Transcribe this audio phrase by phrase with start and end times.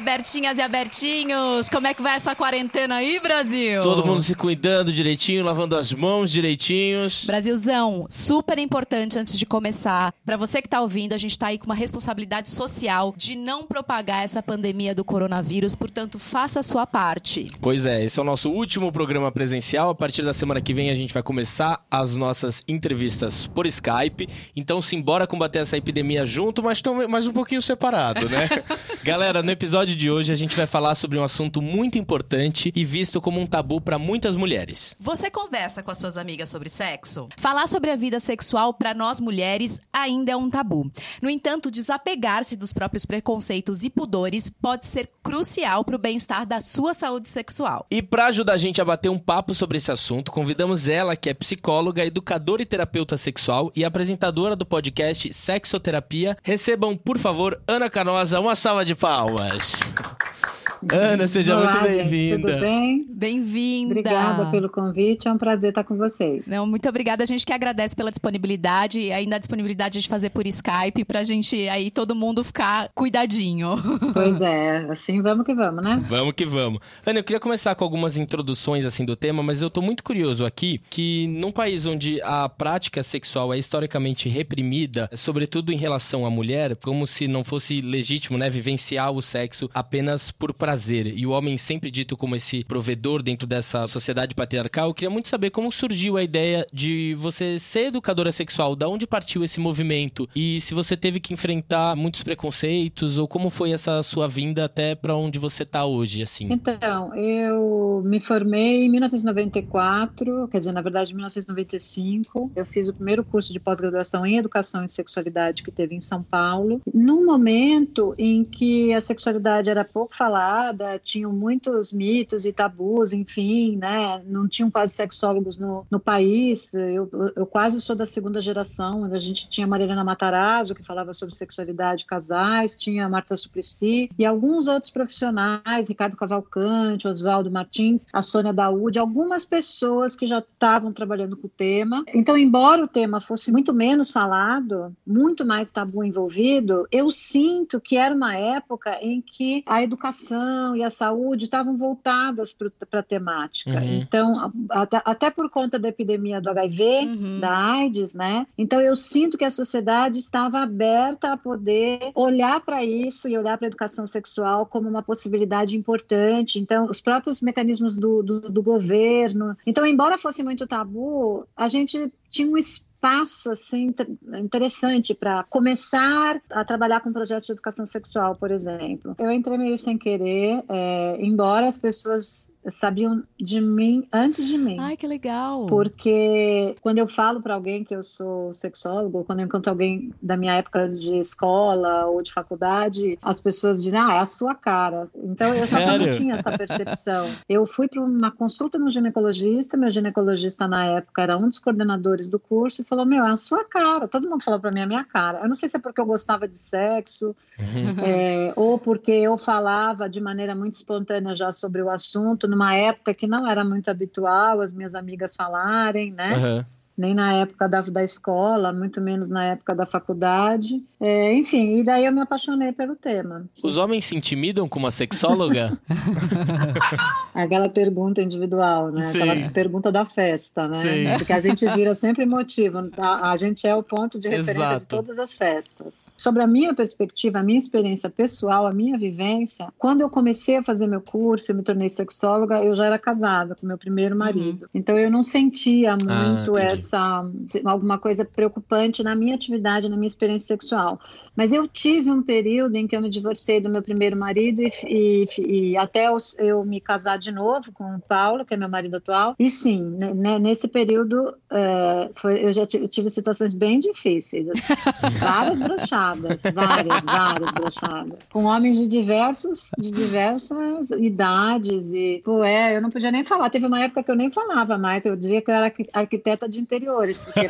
[0.00, 1.68] Bertinhas e Abertinhos.
[1.68, 3.80] Como é que vai essa quarentena aí, Brasil?
[3.82, 7.24] Todo mundo se cuidando direitinho, lavando as mãos direitinhos.
[7.26, 10.14] Brasilzão, super importante antes de começar.
[10.24, 13.64] Para você que tá ouvindo, a gente tá aí com uma responsabilidade social de não
[13.64, 17.50] propagar essa pandemia do coronavírus, portanto, faça a sua parte.
[17.60, 19.90] Pois é, esse é o nosso último programa presencial.
[19.90, 24.28] A partir da semana que vem a gente vai começar as nossas entrevistas por Skype.
[24.54, 28.48] Então, simbora combater essa epidemia junto, mas, tão, mas um pouquinho separado, né?
[29.02, 32.84] Galera, no episódio de hoje a gente vai falar sobre um assunto muito importante e
[32.84, 34.96] visto como um tabu para muitas mulheres.
[34.98, 37.28] Você conversa com as suas amigas sobre sexo?
[37.38, 40.90] Falar sobre a vida sexual para nós mulheres ainda é um tabu.
[41.22, 46.60] No entanto, desapegar-se dos próprios preconceitos e pudores pode ser crucial para o bem-estar da
[46.60, 47.86] sua saúde sexual.
[47.90, 51.30] E para ajudar a gente a bater um papo sobre esse assunto, convidamos ela, que
[51.30, 56.36] é psicóloga, educadora e terapeuta sexual e apresentadora do podcast Sexo sexoterapia.
[56.42, 58.40] Recebam, por favor, Ana Canosa.
[58.40, 59.77] Uma salva de palmas.
[59.78, 60.57] しょう。
[60.90, 62.52] Ana, seja Olá, muito bem-vinda.
[62.52, 63.02] Tudo bem?
[63.08, 63.90] Bem-vinda.
[63.90, 66.46] Obrigada pelo convite, é um prazer estar com vocês.
[66.46, 67.22] Não, muito obrigada.
[67.22, 71.22] A gente que agradece pela disponibilidade e ainda a disponibilidade de fazer por Skype pra
[71.22, 73.74] gente aí todo mundo ficar cuidadinho.
[74.12, 76.00] Pois é, assim vamos que vamos, né?
[76.06, 76.80] Vamos que vamos.
[77.04, 80.46] Ana, eu queria começar com algumas introduções assim do tema, mas eu tô muito curioso
[80.46, 86.30] aqui que num país onde a prática sexual é historicamente reprimida, sobretudo em relação à
[86.30, 91.26] mulher, como se não fosse legítimo, né, vivenciar o sexo apenas por prazer prazer e
[91.26, 95.48] o homem sempre dito como esse provedor dentro dessa sociedade patriarcal, eu queria muito saber
[95.48, 100.60] como surgiu a ideia de você ser educadora sexual, da onde partiu esse movimento e
[100.60, 105.16] se você teve que enfrentar muitos preconceitos ou como foi essa sua vinda até para
[105.16, 106.52] onde você está hoje, assim.
[106.52, 112.52] Então, eu me formei em 1994, quer dizer, na verdade, em 1995.
[112.54, 116.22] Eu fiz o primeiro curso de pós-graduação em educação e sexualidade que teve em São
[116.22, 116.82] Paulo.
[116.92, 120.57] Num momento em que a sexualidade era pouco falada
[121.02, 124.22] tinham muitos mitos e tabus, enfim, né?
[124.26, 126.72] Não tinham quase sexólogos no, no país.
[126.74, 131.34] Eu, eu quase sou da segunda geração, a gente tinha Marilena Matarazzo, que falava sobre
[131.34, 138.52] sexualidade casais, tinha Marta Suplicy e alguns outros profissionais, Ricardo Cavalcante, Oswaldo Martins, a Sônia
[138.52, 142.04] Daúde, algumas pessoas que já estavam trabalhando com o tema.
[142.14, 147.96] Então, embora o tema fosse muito menos falado, muito mais tabu envolvido, eu sinto que
[147.96, 153.02] era uma época em que a educação educação e a saúde estavam voltadas para a
[153.02, 153.78] temática.
[153.78, 154.00] Uhum.
[154.00, 157.40] Então, até, até, por conta da epidemia do HIV, uhum.
[157.40, 158.46] da AIDS, né?
[158.56, 163.56] Então, eu sinto que a sociedade estava aberta a poder olhar para isso e olhar
[163.58, 166.58] para a educação sexual como uma possibilidade importante.
[166.58, 169.56] Então, os próprios mecanismos do, do, do governo.
[169.66, 173.94] Então, embora fosse muito tabu, a gente tinha um espaço assim
[174.40, 179.14] interessante para começar a trabalhar com projetos de educação sexual, por exemplo.
[179.18, 184.76] Eu entrei meio sem querer, é, embora as pessoas sabiam de mim antes de mim.
[184.78, 185.66] Ai, que legal!
[185.66, 190.36] Porque quando eu falo para alguém que eu sou sexólogo, quando eu encontro alguém da
[190.36, 195.08] minha época de escola ou de faculdade, as pessoas dizem, ah, é a sua cara.
[195.14, 197.30] Então eu só não tinha essa percepção.
[197.48, 202.28] Eu fui para uma consulta no ginecologista, meu ginecologista na época era um dos coordenadores
[202.28, 204.08] do curso e falou, meu, é a sua cara.
[204.08, 205.40] Todo mundo falou para mim, é a minha cara.
[205.40, 208.04] Eu não sei se é porque eu gostava de sexo, uhum.
[208.04, 213.14] é, ou porque eu falava de maneira muito espontânea já sobre o assunto, numa época
[213.14, 216.36] que não era muito habitual as minhas amigas falarem, né?
[216.36, 220.82] Uhum nem na época da, da escola, muito menos na época da faculdade.
[221.00, 223.48] É, enfim, e daí eu me apaixonei pelo tema.
[223.62, 225.72] Os homens se intimidam com uma sexóloga?
[227.32, 229.12] Aquela pergunta individual, né?
[229.12, 229.22] Sim.
[229.22, 230.82] Aquela pergunta da festa, né?
[230.82, 231.18] Sim.
[231.18, 232.90] Porque a gente vira sempre motivo.
[232.96, 234.80] A, a gente é o ponto de referência Exato.
[234.80, 236.08] de todas as festas.
[236.16, 240.62] Sobre a minha perspectiva, a minha experiência pessoal, a minha vivência, quando eu comecei a
[240.64, 244.62] fazer meu curso, eu me tornei sexóloga, eu já era casada com meu primeiro marido.
[244.62, 244.68] Uhum.
[244.74, 247.30] Então eu não sentia ah, muito ah, essa essa
[247.64, 250.98] alguma coisa preocupante na minha atividade, na minha experiência sexual.
[251.36, 254.70] Mas eu tive um período em que eu me divorciei do meu primeiro marido e,
[254.86, 258.68] e, e até eu, eu, me casar de novo com o Paulo, que é meu
[258.68, 259.34] marido atual.
[259.38, 264.46] E sim, né, nesse período é, foi, eu já tive, tive, situações bem difíceis,
[265.20, 272.76] várias brochadas, várias, várias brochadas, com homens de diversos, de diversas idades e pô, é,
[272.76, 273.50] eu não podia nem falar.
[273.50, 275.04] Teve uma época que eu nem falava mais.
[275.04, 277.40] Eu dizia que eu era arquiteta de interior anteriores, porque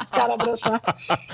[0.00, 0.80] os caras broxar.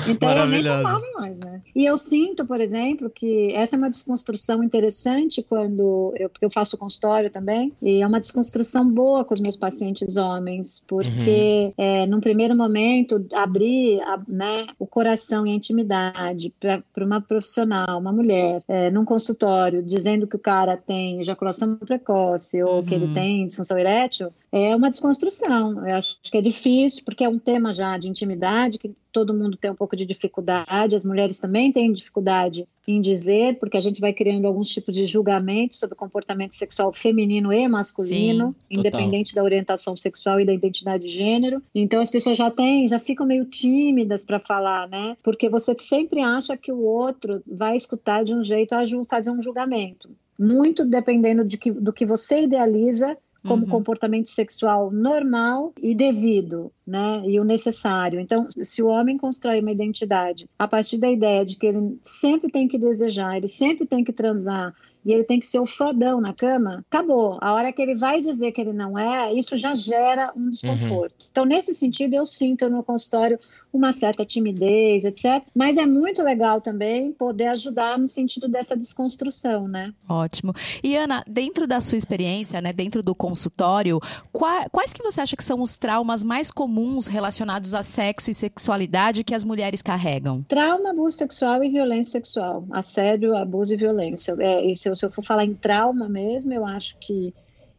[0.08, 1.62] Então eu nem falava mais, né?
[1.74, 6.50] E eu sinto, por exemplo, que essa é uma desconstrução interessante quando eu, porque eu
[6.50, 11.84] faço consultório também, e é uma desconstrução boa com os meus pacientes homens, porque uhum.
[11.84, 17.98] é, num primeiro momento abrir a, né, o coração e a intimidade para uma profissional,
[17.98, 22.84] uma mulher, é, num consultório, dizendo que o cara tem ejaculação precoce ou uhum.
[22.84, 23.14] que ele uhum.
[23.14, 25.84] tem disfunção erétil, é uma desconstrução.
[25.84, 29.56] Eu acho que é difícil, porque é um tema já de intimidade que todo mundo
[29.56, 34.00] tem um pouco de dificuldade, as mulheres também têm dificuldade em dizer, porque a gente
[34.00, 39.34] vai criando alguns tipos de julgamentos sobre o comportamento sexual feminino e masculino, Sim, independente
[39.34, 41.60] da orientação sexual e da identidade de gênero.
[41.74, 45.16] Então as pessoas já têm, já ficam meio tímidas para falar, né?
[45.22, 49.42] Porque você sempre acha que o outro vai escutar de um jeito a fazer um
[49.42, 50.08] julgamento
[50.38, 53.70] muito dependendo de que, do que você idealiza como uhum.
[53.70, 57.22] comportamento sexual normal e devido, né?
[57.24, 58.18] E o necessário.
[58.18, 62.50] Então, se o homem constrói uma identidade a partir da ideia de que ele sempre
[62.50, 64.74] tem que desejar, ele sempre tem que transar,
[65.04, 67.38] e ele tem que ser o fodão na cama, acabou.
[67.40, 71.14] A hora que ele vai dizer que ele não é, isso já gera um desconforto.
[71.20, 71.26] Uhum.
[71.30, 73.38] Então, nesse sentido, eu sinto no consultório
[73.72, 75.42] uma certa timidez, etc.
[75.54, 79.92] Mas é muito legal também poder ajudar no sentido dessa desconstrução, né?
[80.08, 80.54] Ótimo.
[80.82, 84.00] E Ana, dentro da sua experiência, né, dentro do consultório,
[84.32, 89.24] quais que você acha que são os traumas mais comuns relacionados a sexo e sexualidade
[89.24, 90.44] que as mulheres carregam?
[90.48, 92.64] Trauma, abuso sexual e violência sexual.
[92.70, 94.36] Assédio, abuso e violência.
[94.38, 97.34] É, e se eu, se eu for falar em trauma mesmo, eu acho que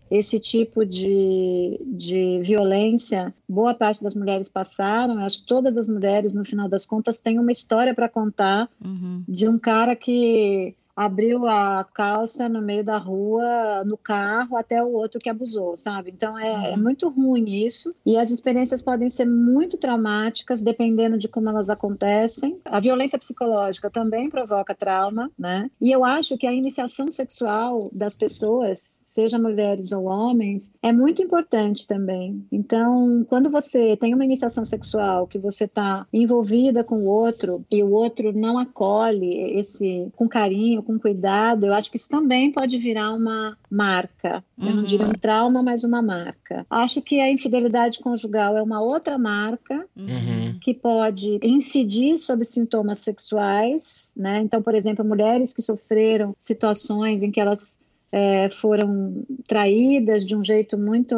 [0.09, 5.15] esse tipo de, de violência, boa parte das mulheres passaram.
[5.15, 8.69] Eu acho que todas as mulheres, no final das contas, têm uma história para contar
[8.83, 9.23] uhum.
[9.27, 14.93] de um cara que abriu a calça no meio da rua, no carro, até o
[14.93, 16.11] outro que abusou, sabe?
[16.15, 16.83] Então é, é, uhum.
[16.83, 17.93] muito ruim isso.
[18.05, 22.59] E as experiências podem ser muito traumáticas, dependendo de como elas acontecem.
[22.63, 25.69] A violência psicológica também provoca trauma, né?
[25.81, 31.21] E eu acho que a iniciação sexual das pessoas, seja mulheres ou homens, é muito
[31.21, 32.45] importante também.
[32.51, 37.83] Então, quando você tem uma iniciação sexual que você está envolvida com o outro e
[37.83, 42.77] o outro não acolhe esse com carinho, com cuidado, eu acho que isso também pode
[42.77, 44.43] virar uma marca.
[44.57, 45.15] Eu não diria um uhum.
[45.19, 46.65] trauma, mas uma marca.
[46.69, 50.57] Acho que a infidelidade conjugal é uma outra marca uhum.
[50.61, 54.41] que pode incidir sobre sintomas sexuais, né?
[54.41, 60.41] Então, por exemplo, mulheres que sofreram situações em que elas é, foram traídas de um
[60.41, 61.15] jeito muito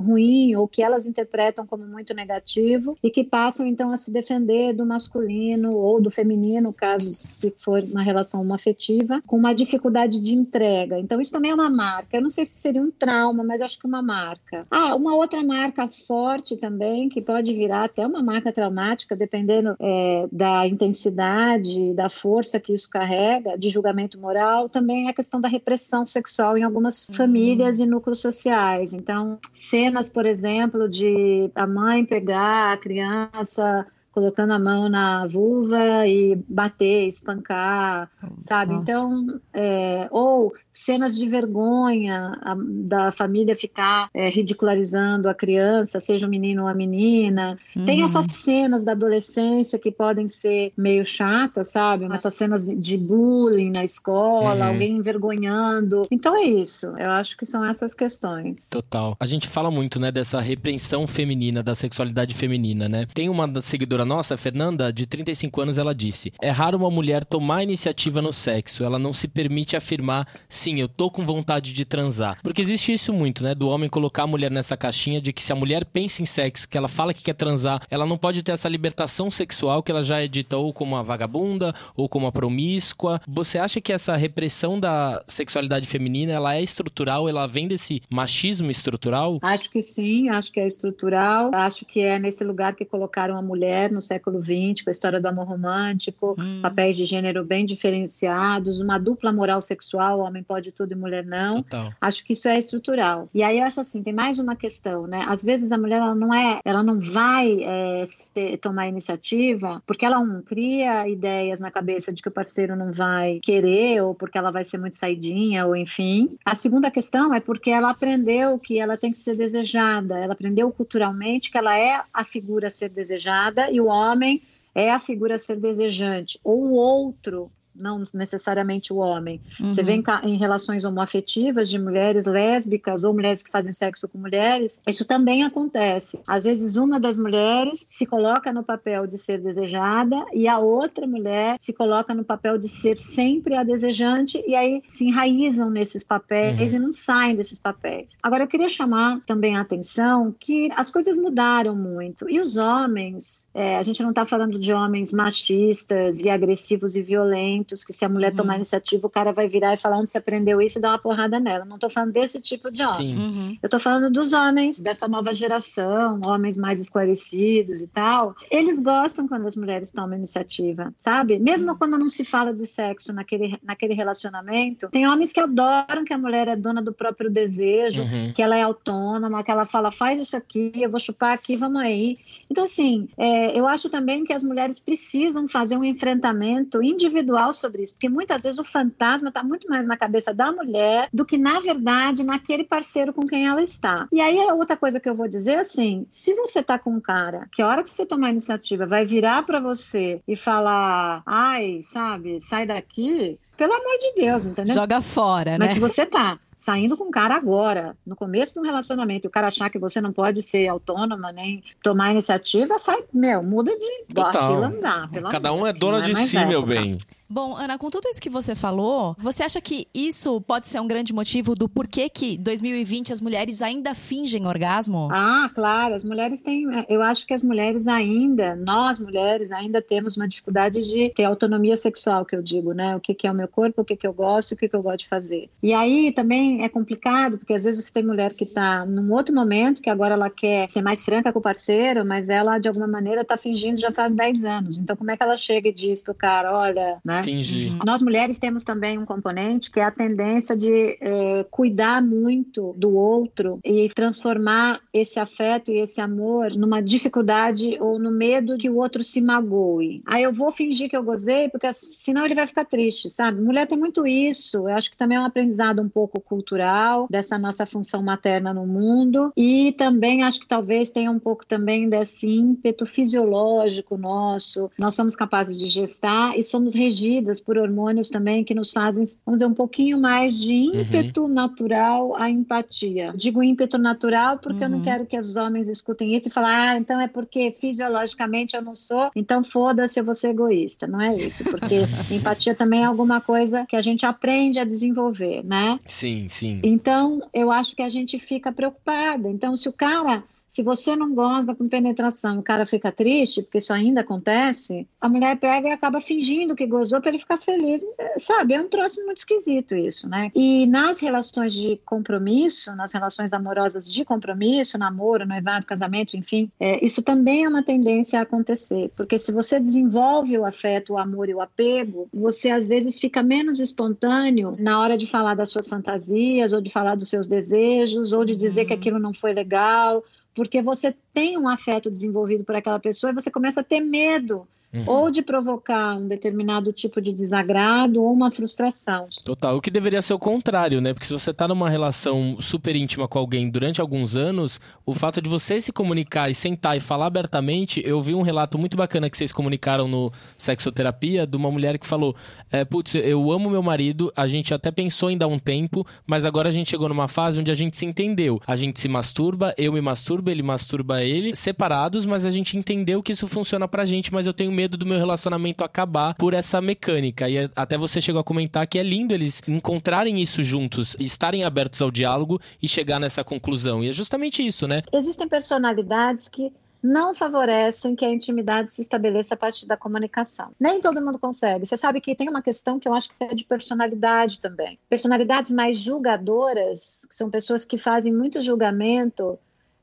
[0.00, 4.72] ruim ou que elas interpretam como muito negativo e que passam então a se defender
[4.72, 10.34] do masculino ou do feminino, caso se for uma relação afetiva, com uma dificuldade de
[10.34, 10.98] entrega.
[10.98, 12.16] Então isso também é uma marca.
[12.16, 14.62] Eu não sei se seria um trauma, mas acho que uma marca.
[14.70, 20.28] Ah, uma outra marca forte também que pode virar até uma marca traumática, dependendo é,
[20.30, 25.48] da intensidade, da força que isso carrega, de julgamento moral, também é a questão da
[25.48, 27.14] repressão sexual sexual em algumas uhum.
[27.14, 28.92] famílias e núcleos sociais.
[28.92, 36.06] Então, cenas, por exemplo, de a mãe pegar a criança colocando a mão na vulva
[36.06, 38.72] e bater, espancar, sabe?
[38.72, 38.82] Nossa.
[38.82, 46.26] Então, é, ou cenas de vergonha a, da família ficar é, ridicularizando a criança, seja
[46.26, 47.58] um menino ou a menina.
[47.74, 47.84] Uhum.
[47.84, 52.06] Tem essas cenas da adolescência que podem ser meio chatas, sabe?
[52.12, 54.68] Essas cenas de bullying na escola, uhum.
[54.72, 56.06] alguém envergonhando.
[56.10, 56.86] Então é isso.
[56.98, 58.68] Eu acho que são essas questões.
[58.68, 59.16] Total.
[59.18, 63.06] A gente fala muito, né, dessa repreensão feminina, da sexualidade feminina, né?
[63.14, 67.62] Tem uma seguidora nossa, Fernanda, de 35 anos, ela disse: É raro uma mulher tomar
[67.62, 70.26] iniciativa no sexo, ela não se permite afirmar
[70.66, 72.36] sim, eu tô com vontade de transar.
[72.42, 73.54] Porque existe isso muito, né?
[73.54, 76.68] Do homem colocar a mulher nessa caixinha de que se a mulher pensa em sexo,
[76.68, 80.02] que ela fala que quer transar, ela não pode ter essa libertação sexual que ela
[80.02, 83.20] já é dita ou como uma vagabunda ou como uma promíscua.
[83.28, 88.68] Você acha que essa repressão da sexualidade feminina, ela é estrutural, ela vem desse machismo
[88.68, 89.38] estrutural?
[89.42, 91.52] Acho que sim, acho que é estrutural.
[91.54, 95.20] Acho que é nesse lugar que colocaram a mulher no século XX, com a história
[95.20, 96.60] do amor romântico, hum.
[96.60, 100.94] papéis de gênero bem diferenciados, uma dupla moral sexual, o homem pode pode tudo e
[100.94, 101.62] mulher não.
[101.62, 101.92] Total.
[102.00, 103.28] Acho que isso é estrutural.
[103.34, 105.24] E aí eu acho assim, tem mais uma questão, né?
[105.28, 110.06] Às vezes a mulher ela não é, ela não vai é, ter, tomar iniciativa porque
[110.06, 114.38] ela um, cria ideias na cabeça de que o parceiro não vai querer ou porque
[114.38, 116.38] ela vai ser muito saidinha ou enfim.
[116.42, 120.18] A segunda questão é porque ela aprendeu que ela tem que ser desejada.
[120.18, 124.40] Ela aprendeu culturalmente que ela é a figura a ser desejada e o homem
[124.74, 129.40] é a figura a ser desejante ou o outro não necessariamente o homem.
[129.60, 129.70] Uhum.
[129.70, 134.18] Você vê em, em, relações homoafetivas de mulheres lésbicas ou mulheres que fazem sexo com
[134.18, 136.20] mulheres, isso também acontece.
[136.26, 141.06] Às vezes, uma das mulheres se coloca no papel de ser desejada e a outra
[141.06, 146.02] mulher se coloca no papel de ser sempre a desejante e aí se enraizam nesses
[146.02, 146.78] papéis uhum.
[146.78, 148.16] e não saem desses papéis.
[148.22, 152.28] Agora, eu queria chamar também a atenção que as coisas mudaram muito.
[152.28, 157.02] E os homens, é, a gente não está falando de homens machistas e agressivos e
[157.02, 158.36] violentos, que se a mulher uhum.
[158.36, 160.98] tomar iniciativa, o cara vai virar e falar onde você aprendeu isso e dar uma
[160.98, 161.64] porrada nela.
[161.64, 163.16] Não estou falando desse tipo de homem.
[163.16, 163.58] Uhum.
[163.62, 168.34] Eu estou falando dos homens dessa nova geração, homens mais esclarecidos e tal.
[168.50, 171.38] Eles gostam quando as mulheres tomam iniciativa, sabe?
[171.38, 171.78] Mesmo uhum.
[171.78, 176.18] quando não se fala de sexo naquele, naquele relacionamento, tem homens que adoram que a
[176.18, 178.32] mulher é dona do próprio desejo, uhum.
[178.34, 181.80] que ela é autônoma, que ela fala, faz isso aqui, eu vou chupar aqui, vamos
[181.80, 182.16] aí.
[182.50, 187.82] Então, assim, é, eu acho também que as mulheres precisam fazer um enfrentamento individual sobre
[187.82, 191.36] isso, porque muitas vezes o fantasma está muito mais na cabeça da mulher do que,
[191.36, 194.06] na verdade, naquele parceiro com quem ela está.
[194.12, 197.48] E aí, outra coisa que eu vou dizer, assim, se você está com um cara
[197.52, 201.80] que a hora que você tomar a iniciativa vai virar para você e falar, ai,
[201.82, 204.74] sabe, sai daqui, pelo amor de Deus, entendeu?
[204.74, 205.66] Joga fora, Mas né?
[205.66, 209.28] Mas se você tá saindo com um cara agora, no começo de um relacionamento, e
[209.28, 213.72] o cara achar que você não pode ser autônoma, nem tomar iniciativa, sai, meu, muda
[213.76, 214.64] de Total.
[214.64, 215.10] andar.
[215.30, 216.96] Cada um é dona de si, meu bem.
[217.28, 220.86] Bom, Ana, com tudo isso que você falou, você acha que isso pode ser um
[220.86, 225.08] grande motivo do porquê que 2020 as mulheres ainda fingem orgasmo?
[225.10, 226.72] Ah, claro, as mulheres têm.
[226.72, 231.24] É, eu acho que as mulheres ainda, nós mulheres ainda temos uma dificuldade de ter
[231.24, 232.94] autonomia sexual, que eu digo, né?
[232.94, 234.76] O que, que é o meu corpo, o que, que eu gosto, o que, que
[234.76, 235.50] eu gosto de fazer.
[235.60, 239.34] E aí também é complicado, porque às vezes você tem mulher que está num outro
[239.34, 242.86] momento, que agora ela quer ser mais franca com o parceiro, mas ela de alguma
[242.86, 244.78] maneira está fingindo já faz 10 anos.
[244.78, 247.15] Então, como é que ela chega e diz pro cara, olha, né?
[247.16, 247.22] Né?
[247.22, 247.72] Fingir.
[247.72, 247.78] Uhum.
[247.84, 252.94] Nós mulheres temos também um componente que é a tendência de é, cuidar muito do
[252.94, 258.76] outro e transformar esse afeto e esse amor numa dificuldade ou no medo que o
[258.76, 260.02] outro se magoe.
[260.06, 263.40] Aí eu vou fingir que eu gozei, porque senão ele vai ficar triste, sabe?
[263.40, 264.68] Mulher tem muito isso.
[264.68, 268.66] Eu acho que também é um aprendizado um pouco cultural dessa nossa função materna no
[268.66, 274.70] mundo e também acho que talvez tenha um pouco também desse ímpeto fisiológico nosso.
[274.78, 279.04] Nós somos capazes de gestar e somos regidos regidas por hormônios também que nos fazem,
[279.24, 281.28] vamos dizer, um pouquinho mais de ímpeto uhum.
[281.28, 283.14] natural à empatia.
[283.16, 284.64] Digo ímpeto natural porque uhum.
[284.64, 284.84] eu não uhum.
[284.84, 288.74] quero que os homens escutem isso e falem, ah, então é porque fisiologicamente eu não
[288.74, 290.86] sou, então foda-se, eu vou ser egoísta.
[290.86, 295.44] Não é isso, porque empatia também é alguma coisa que a gente aprende a desenvolver,
[295.44, 295.78] né?
[295.86, 296.60] Sim, sim.
[296.62, 299.28] Então, eu acho que a gente fica preocupada.
[299.28, 300.24] Então, se o cara
[300.56, 305.06] se você não goza com penetração, o cara fica triste, porque isso ainda acontece, a
[305.06, 307.84] mulher pega e acaba fingindo que gozou para ele ficar feliz.
[308.16, 310.32] Sabe, é um troço muito esquisito isso, né?
[310.34, 316.82] E nas relações de compromisso, nas relações amorosas de compromisso, namoro, noivado, casamento, enfim, é,
[316.82, 318.90] isso também é uma tendência a acontecer.
[318.96, 323.22] Porque se você desenvolve o afeto, o amor e o apego, você às vezes fica
[323.22, 328.14] menos espontâneo na hora de falar das suas fantasias, ou de falar dos seus desejos,
[328.14, 328.68] ou de dizer uhum.
[328.68, 330.02] que aquilo não foi legal
[330.36, 334.46] porque você tem um afeto desenvolvido por aquela pessoa e você começa a ter medo
[334.72, 334.84] Uhum.
[334.86, 339.06] Ou de provocar um determinado tipo de desagrado ou uma frustração.
[339.24, 339.56] Total.
[339.56, 340.92] O que deveria ser o contrário, né?
[340.92, 345.22] Porque se você está numa relação super íntima com alguém durante alguns anos, o fato
[345.22, 349.08] de você se comunicar e sentar e falar abertamente, eu vi um relato muito bacana
[349.08, 352.14] que vocês comunicaram no Sexoterapia de uma mulher que falou:
[352.50, 356.26] é, Putz, eu amo meu marido, a gente até pensou em dar um tempo, mas
[356.26, 358.40] agora a gente chegou numa fase onde a gente se entendeu.
[358.46, 363.02] A gente se masturba, eu me masturbo, ele masturba ele, separados, mas a gente entendeu
[363.02, 366.60] que isso funciona pra gente, mas eu tenho medo do meu relacionamento acabar por essa
[366.62, 367.28] mecânica.
[367.28, 371.82] E até você chegou a comentar que é lindo eles encontrarem isso juntos, estarem abertos
[371.82, 373.84] ao diálogo e chegar nessa conclusão.
[373.84, 374.82] E é justamente isso, né?
[374.92, 376.50] Existem personalidades que
[376.82, 380.52] não favorecem que a intimidade se estabeleça a partir da comunicação.
[380.58, 381.66] Nem todo mundo consegue.
[381.66, 384.78] Você sabe que tem uma questão que eu acho que é de personalidade também.
[384.88, 389.38] Personalidades mais julgadoras, que são pessoas que fazem muito julgamento,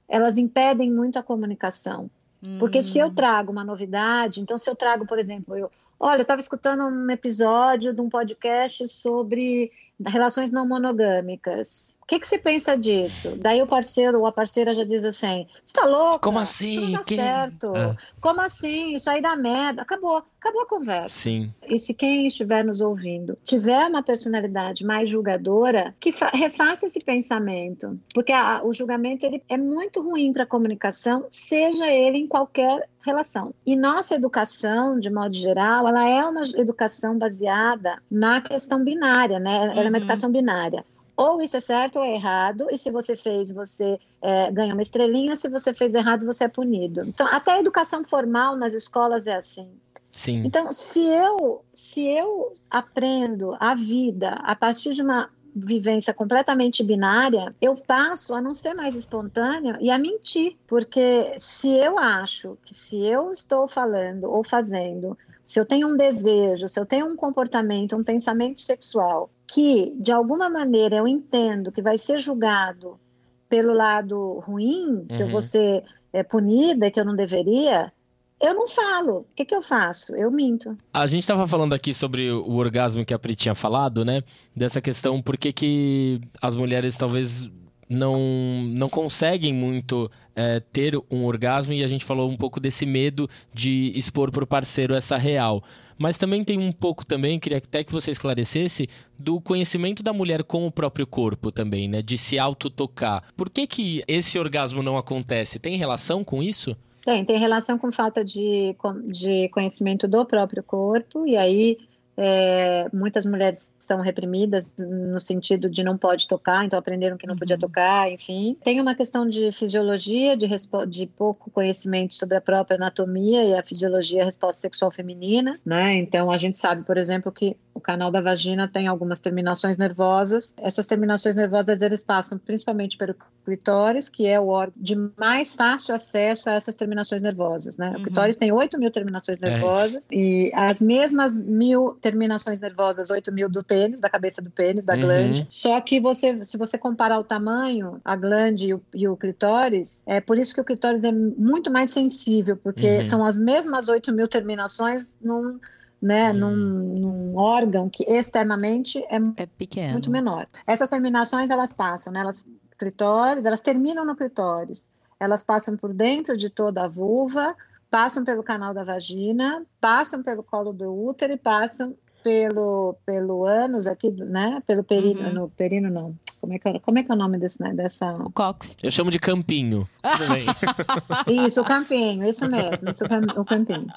[0.07, 2.09] elas impedem muito a comunicação.
[2.59, 3.13] Porque se eu hum.
[3.13, 7.09] trago uma novidade, então se eu trago, por exemplo, eu, olha, eu estava escutando um
[7.09, 9.71] episódio de um podcast sobre
[10.05, 11.97] relações não monogâmicas.
[12.03, 13.35] O que, que você pensa disso?
[13.37, 16.19] Daí o parceiro ou a parceira já diz assim: você tá louco?
[16.19, 16.71] Como assim?
[16.73, 17.73] Isso não dá Que- certo.
[17.75, 17.95] Ah.
[18.19, 18.93] Como assim?
[18.95, 19.81] Isso aí dá merda.
[19.81, 20.23] Acabou.
[20.39, 21.07] Acabou a conversa.
[21.07, 21.53] Sim.
[21.69, 26.99] E se quem estiver nos ouvindo tiver uma personalidade mais julgadora, que fa- refaça esse
[26.99, 27.97] pensamento.
[28.13, 32.87] Porque a- o julgamento ele é muito ruim para a comunicação, seja ele em qualquer
[33.05, 33.53] relação.
[33.65, 39.71] E nossa educação, de modo geral, ela é uma educação baseada na questão binária, né?
[39.75, 39.89] Ela é.
[39.93, 40.83] Uma educação binária.
[41.15, 44.81] Ou isso é certo ou é errado, e se você fez, você é, ganha uma
[44.81, 47.01] estrelinha, se você fez errado, você é punido.
[47.01, 49.69] Então, até a educação formal nas escolas é assim.
[50.11, 50.43] Sim.
[50.45, 57.55] Então, se eu, se eu aprendo a vida a partir de uma vivência completamente binária,
[57.61, 62.73] eu passo a não ser mais espontânea e a mentir, porque se eu acho que
[62.73, 65.15] se eu estou falando ou fazendo,
[65.53, 70.11] se eu tenho um desejo, se eu tenho um comportamento, um pensamento sexual que de
[70.11, 72.99] alguma maneira eu entendo que vai ser julgado
[73.47, 75.31] pelo lado ruim, que eu Uhum.
[75.31, 77.93] vou ser é, punida, que eu não deveria,
[78.41, 79.17] eu não falo.
[79.19, 80.15] O que, que eu faço?
[80.15, 80.75] Eu minto.
[80.91, 84.23] A gente tava falando aqui sobre o orgasmo que a Pri tinha falado, né?
[84.55, 87.47] Dessa questão, por que, que as mulheres talvez
[87.87, 92.85] não, não conseguem muito é, ter um orgasmo e a gente falou um pouco desse
[92.85, 95.63] medo de expor pro parceiro essa real.
[95.97, 100.43] Mas também tem um pouco também, queria até que você esclarecesse, do conhecimento da mulher
[100.43, 102.01] com o próprio corpo também, né?
[102.01, 103.23] De se autotocar.
[103.37, 105.59] Por que que esse orgasmo não acontece?
[105.59, 106.75] Tem relação com isso?
[107.05, 108.75] Tem, tem relação com falta de,
[109.05, 111.77] de conhecimento do próprio corpo, e aí
[112.17, 117.37] é, muitas mulheres estão reprimidas no sentido de não pode tocar, então aprenderam que não
[117.37, 117.61] podia Uhum.
[117.61, 118.57] tocar, enfim.
[118.63, 120.47] Tem uma questão de fisiologia, de,
[120.89, 125.93] de pouco conhecimento sobre a própria anatomia e a fisiologia a resposta sexual feminina, né?
[125.95, 130.55] Então a gente sabe, por exemplo, que o canal da vagina tem algumas terminações nervosas.
[130.59, 135.93] Essas terminações nervosas eles passam principalmente pelo clitóris, que é o órgão de mais fácil
[135.93, 137.89] acesso a essas terminações nervosas, né?
[137.89, 137.95] Uhum.
[138.01, 139.49] O clitóris tem 8 mil terminações É.
[139.49, 144.85] nervosas e as mesmas mil terminações nervosas, 8 mil do pênis, da cabeça do pênis,
[144.85, 144.99] da Uhum.
[145.01, 145.45] glande.
[145.49, 150.03] Só que você, se você comparar o tamanho, a glande e o, e o clitóris,
[150.05, 153.03] é por isso que o clitóris é muito mais sensível, porque Uhum.
[153.03, 155.59] são as mesmas 8 mil terminações num,
[156.01, 156.37] né, Uhum.
[156.39, 159.93] num, num órgão que externamente é É pequeno.
[159.93, 160.47] muito menor.
[160.67, 162.19] Essas terminações elas passam, né?
[162.19, 162.45] Elas
[162.77, 164.89] clitóris, elas terminam no clitóris.
[165.19, 167.55] Elas passam por dentro de toda a vulva,
[167.89, 173.85] passam pelo canal da vagina, passam pelo colo do útero e passam pelo pelo ânus
[173.87, 174.61] aqui, né?
[174.65, 175.33] Pelo perino, Uhum.
[175.33, 176.15] no perino não.
[176.43, 178.75] Como é que é, como é, que é o nome desse, né, dessa O cox.
[178.83, 179.87] Eu chamo de campinho.
[180.01, 180.45] Tudo bem.
[181.47, 183.87] Isso, o campinho, isso mesmo, isso, o cam- o campinho.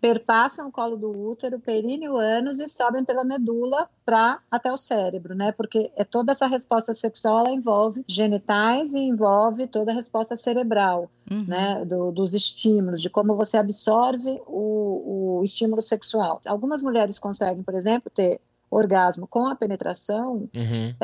[0.00, 4.72] Perpassam o colo do útero, o períneo, o ânus e sobem pela medula para até
[4.72, 5.52] o cérebro, né?
[5.52, 11.10] Porque é toda essa resposta sexual ela envolve genitais e envolve toda a resposta cerebral,
[11.30, 11.44] Uhum.
[11.46, 11.84] né?
[11.84, 16.40] Do- dos estímulos, de como você absorve o, o estímulo sexual.
[16.46, 20.94] Algumas mulheres conseguem, por exemplo, ter orgasmo com a penetração Uhum.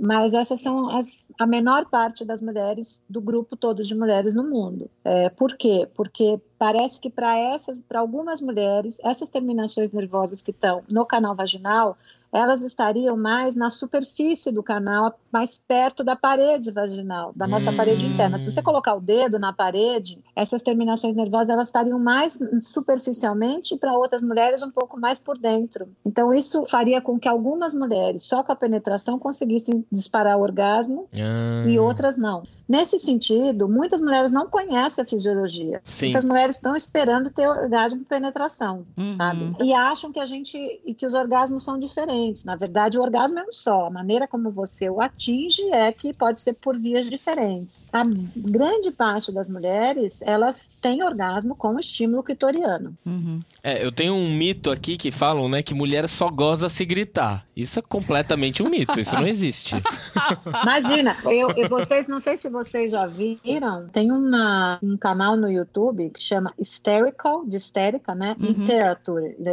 [0.00, 4.44] mas essas são as, a menor parte das mulheres do grupo todo de mulheres no
[4.44, 4.90] mundo.
[5.04, 5.88] É, por quê?
[5.94, 11.34] Porque parece que para essas, para algumas mulheres, essas terminações nervosas que estão no canal
[11.34, 11.96] vaginal,
[12.36, 17.76] elas estariam mais na superfície do canal, mais perto da parede vaginal, da nossa Hum.
[17.76, 18.36] parede interna.
[18.38, 23.78] Se você colocar o dedo na parede, essas terminações nervosas elas estariam mais superficialmente e
[23.78, 25.88] para outras mulheres um pouco mais por dentro.
[26.04, 31.08] Então isso faria com que algumas mulheres só com a penetração conseguissem disparar o orgasmo
[31.14, 32.42] Ah, e outras não.
[32.68, 35.80] Nesse sentido, muitas mulheres não conhecem a fisiologia.
[35.84, 36.06] Sim.
[36.06, 39.14] Muitas mulheres estão esperando ter orgasmo por penetração, Uhum.
[39.16, 39.56] sabe?
[39.62, 42.25] E acham que a gente e que os orgasmos são diferentes.
[42.44, 43.86] Na verdade, o orgasmo é um só.
[43.86, 47.86] A maneira como você o atinge é que pode ser por vias diferentes.
[47.92, 48.04] A
[48.36, 52.96] grande parte das mulheres, elas têm orgasmo com estímulo clitoriano.
[53.04, 53.40] Uhum.
[53.62, 57.46] É, eu tenho um mito aqui que falam, né, que mulher só goza se gritar.
[57.56, 59.74] Isso é completamente um mito, isso não existe.
[60.62, 65.50] Imagina, eu, eu- vocês, não sei se vocês já viram, tem uma, um canal no
[65.50, 68.36] YouTube que chama Hysterical, de histérica, né?
[68.40, 68.46] Uhum.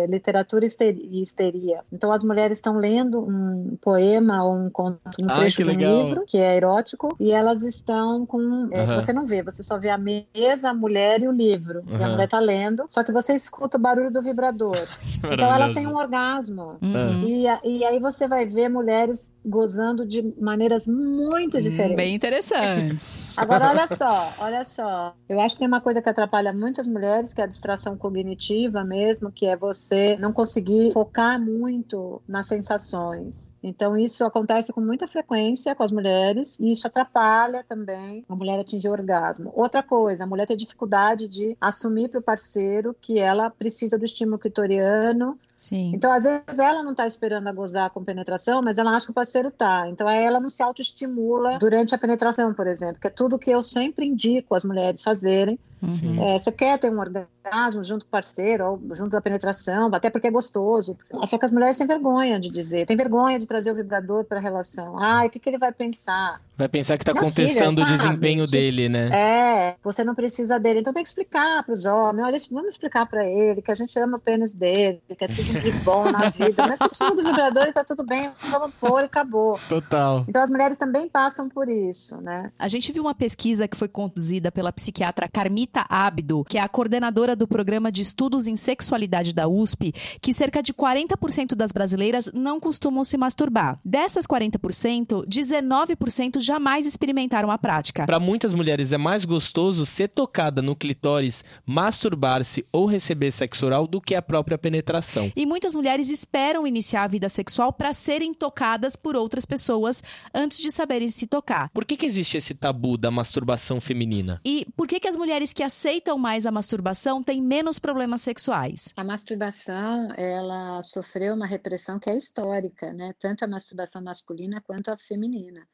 [0.08, 1.82] Literatura, e histeria.
[1.92, 5.86] Então as mulheres estão lendo um poema ou um conto, um Ai, trecho que de
[5.86, 9.80] um livro que é erótico e elas estão com, é, você não vê, você só
[9.80, 11.84] vê a mesa, a mulher e o livro.
[11.88, 14.78] E a mulher tá lendo, só que você escuta o barulho do vibrador.
[15.24, 16.78] Então elas têm um orgasmo.
[16.82, 17.26] Uhum.
[17.26, 21.94] E, e aí você vai ver mulheres gozando de maneiras muito diferentes.
[21.94, 23.04] Hum, Bem interessante.
[23.38, 25.14] Agora, olha só, olha só.
[25.28, 28.84] Eu acho que tem uma coisa que atrapalha muitas mulheres, que é a distração cognitiva
[28.84, 33.56] mesmo, que é você não conseguir focar muito na nas sensações.
[33.64, 38.60] Então, isso acontece com muita frequência com as mulheres e isso atrapalha também a mulher
[38.60, 39.52] atingir o orgasmo.
[39.56, 44.06] Outra coisa, a mulher tem dificuldade de assumir para o parceiro que ela precisa do
[44.06, 45.40] estímulo clitoriano.
[45.56, 45.94] Sim.
[45.96, 49.12] Então, às vezes, ela não está esperando a gozar com penetração, mas ela acha que
[49.12, 49.88] o parceiro tá.
[49.88, 53.50] Então, aí ela não se autoestimula durante a penetração, por exemplo, que é tudo que
[53.50, 55.58] eu sempre indico as mulheres fazerem.
[55.84, 56.24] Uhum.
[56.24, 60.10] É, você quer ter um orgasmo junto com o parceiro, ou junto da penetração, até
[60.10, 60.98] porque é gostoso.
[61.26, 64.40] Só que as mulheres têm vergonha de dizer, têm vergonha de trazer o vibrador para
[64.40, 64.98] a relação.
[64.98, 66.42] Ai, o que, que ele vai pensar?
[66.56, 69.10] Vai pensar que tá Minha contestando filha, o desempenho dele, né?
[69.12, 70.80] É, você não precisa dele.
[70.80, 72.26] Então tem que explicar para os homens.
[72.26, 75.60] Olha, vamos explicar para ele que a gente ama o pênis dele, que é tudo
[75.60, 76.68] de bom na vida.
[76.68, 79.60] Mas se precisa do vibrador e tá tudo bem, vamos pôr e acabou.
[79.68, 80.26] Total.
[80.28, 82.52] Então as mulheres também passam por isso, né?
[82.58, 86.70] A gente viu uma pesquisa que foi conduzida pela psiquiatra Carmita Abdo, que é a
[86.70, 92.30] coordenadora do programa de estudos em sexualidade da USP, que cerca de 40% das brasileiras
[92.34, 93.80] não costumam se masturbar.
[93.84, 98.06] Dessas 40%, 19% jamais experimentaram a prática.
[98.06, 103.88] Para muitas mulheres é mais gostoso ser tocada no clitóris, masturbar-se ou receber sexo oral
[103.88, 105.32] do que a própria penetração.
[105.36, 110.60] E muitas mulheres esperam iniciar a vida sexual para serem tocadas por outras pessoas antes
[110.60, 111.70] de saberem se tocar.
[111.70, 114.42] Por que, que existe esse tabu da masturbação feminina?
[114.46, 118.94] E por que, que as mulheres que aceitam mais a masturbação têm menos problemas sexuais?
[118.96, 123.14] A masturbação, ela sofreu uma repressão que é histórica, né?
[123.20, 125.68] Tanto a masturbação masculina quanto a feminina.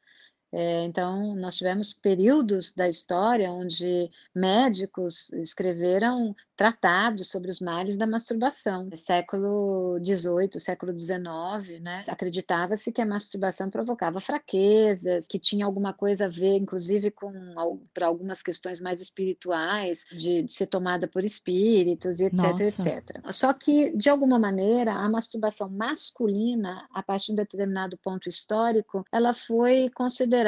[0.52, 8.06] É, então, nós tivemos períodos da história onde médicos escreveram tratados sobre os males da
[8.06, 8.90] masturbação.
[8.94, 12.04] Século XVIII, século XIX, né?
[12.08, 17.30] Acreditava-se que a masturbação provocava fraquezas, que tinha alguma coisa a ver, inclusive, com
[17.94, 22.88] para algumas questões mais espirituais, de, de ser tomada por espíritos etc, Nossa.
[22.88, 23.20] etc.
[23.30, 29.04] Só que, de alguma maneira, a masturbação masculina, a partir de um determinado ponto histórico,
[29.12, 30.39] ela foi considerada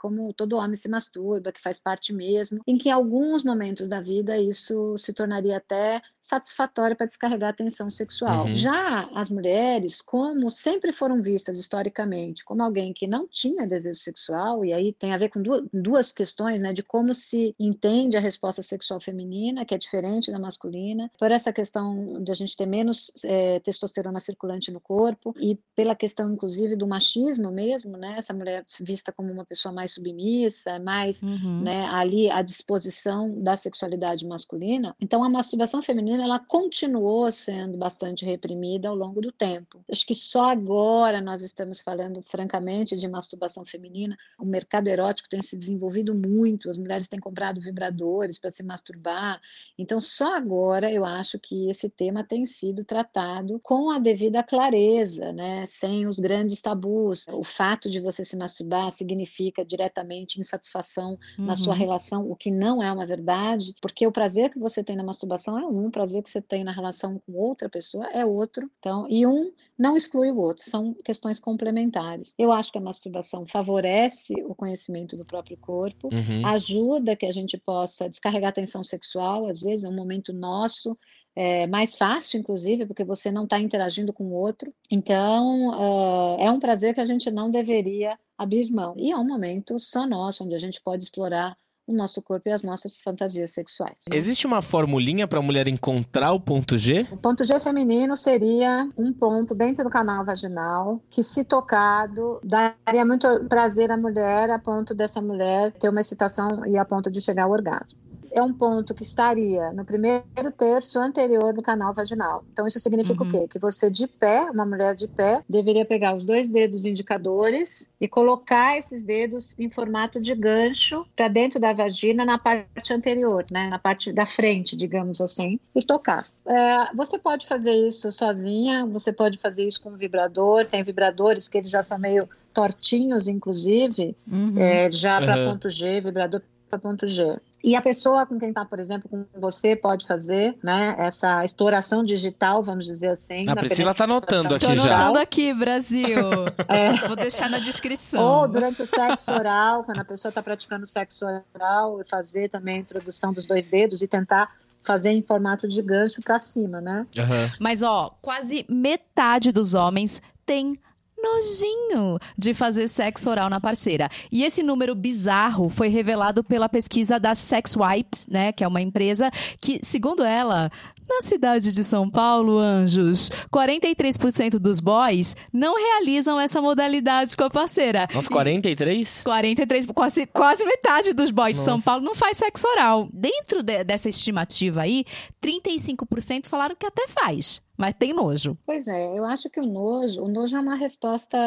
[0.00, 4.00] como todo homem se masturba, que faz parte mesmo, em que em alguns momentos da
[4.00, 8.46] vida isso se tornaria até satisfatório para descarregar a tensão sexual.
[8.46, 8.54] Uhum.
[8.54, 14.64] Já as mulheres, como sempre foram vistas historicamente como alguém que não tinha desejo sexual,
[14.64, 18.20] e aí tem a ver com duas, duas questões, né, de como se entende a
[18.20, 22.66] resposta sexual feminina, que é diferente da masculina, por essa questão de a gente ter
[22.66, 28.32] menos é, testosterona circulante no corpo, e pela questão, inclusive, do machismo mesmo, né, essa
[28.32, 31.62] mulher vista como uma pessoa mais submissa, mais Uhum.
[31.62, 34.94] né, ali à disposição da sexualidade masculina.
[35.00, 39.80] Então a masturbação feminina ela continuou sendo bastante reprimida ao longo do tempo.
[39.90, 44.16] Acho que só agora nós estamos falando francamente de masturbação feminina.
[44.38, 49.40] O mercado erótico tem se desenvolvido muito, as mulheres têm comprado vibradores para se masturbar.
[49.76, 55.32] Então só agora eu acho que esse tema tem sido tratado com a devida clareza,
[55.32, 57.26] né, sem os grandes tabus.
[57.28, 61.78] O fato de você se masturbar significa diretamente insatisfação na sua Uhum.
[61.78, 65.58] relação, o que não é uma verdade, porque o prazer que você tem na masturbação
[65.58, 68.70] é um, o prazer que você tem na relação com outra pessoa é outro.
[68.78, 72.34] Então, e um não exclui o outro, são questões complementares.
[72.38, 76.42] Eu acho que a masturbação favorece o conhecimento do próprio corpo, Uhum.
[76.42, 80.96] ajuda que a gente possa descarregar a tensão sexual, às vezes é um momento nosso,
[81.40, 84.74] é mais fácil, inclusive, porque você não está interagindo com o outro.
[84.90, 88.94] Então, ah, é um prazer que a gente não deveria abrir mão.
[88.96, 92.52] E é um momento só nosso, onde a gente pode explorar o nosso corpo e
[92.52, 94.04] as nossas fantasias sexuais.
[94.12, 97.06] Existe uma formulinha para a mulher encontrar o ponto G?
[97.10, 103.04] O ponto G feminino seria um ponto dentro do canal vaginal que, se tocado, daria
[103.06, 107.20] muito prazer à mulher, a ponto dessa mulher ter uma excitação e a ponto de
[107.20, 108.07] chegar ao orgasmo.
[108.32, 110.24] É um ponto que estaria no primeiro
[110.56, 112.44] terço anterior do canal vaginal.
[112.52, 113.28] Então, isso significa Uhum.
[113.28, 113.48] o quê?
[113.48, 118.06] Que você, de pé, uma mulher de pé, deveria pegar os dois dedos indicadores e
[118.08, 123.68] colocar esses dedos em formato de gancho para dentro da vagina na parte anterior, né?
[123.68, 126.26] na parte da frente, digamos assim, e tocar.
[126.46, 130.64] É, você pode fazer isso sozinha, você pode fazer isso com um vibrador.
[130.66, 134.52] Tem vibradores que eles já são meio tortinhos, inclusive, Uhum.
[134.56, 135.44] é, já para Aham.
[135.52, 137.38] ponto G, vibrador para ponto G.
[137.62, 142.04] E a pessoa com quem está, por exemplo, com você, pode fazer né, essa exploração
[142.04, 143.48] digital, vamos dizer assim.
[143.48, 144.94] A na Priscila tá anotando aqui Tô já.
[144.94, 146.08] anotando aqui, Brasil.
[146.68, 146.92] É.
[147.06, 148.22] Vou deixar na descrição.
[148.22, 152.76] Ou durante o sexo oral, quando a pessoa está praticando sexo oral, e fazer também
[152.76, 157.06] a introdução dos dois dedos e tentar fazer em formato de gancho para cima, né?
[157.18, 157.50] Aham.
[157.58, 160.78] Mas, ó, quase metade dos homens tem
[161.22, 164.08] nojinho de fazer sexo oral na parceira.
[164.30, 168.80] E esse número bizarro foi revelado pela pesquisa da Sex Wipes, né, que é uma
[168.80, 170.70] empresa que, segundo ela,
[171.08, 177.50] na cidade de São Paulo, anjos, 43% dos boys não realizam essa modalidade com a
[177.50, 178.06] parceira.
[178.12, 179.22] Nossa, 43?
[179.22, 181.62] 43, quase, quase metade dos boys Nossa.
[181.62, 183.08] de São Paulo não faz sexo oral.
[183.12, 185.04] Dentro de, dessa estimativa aí,
[185.42, 188.58] 35% falaram que até faz mas tem nojo.
[188.66, 191.38] Pois é, eu acho que o nojo, o nojo é uma resposta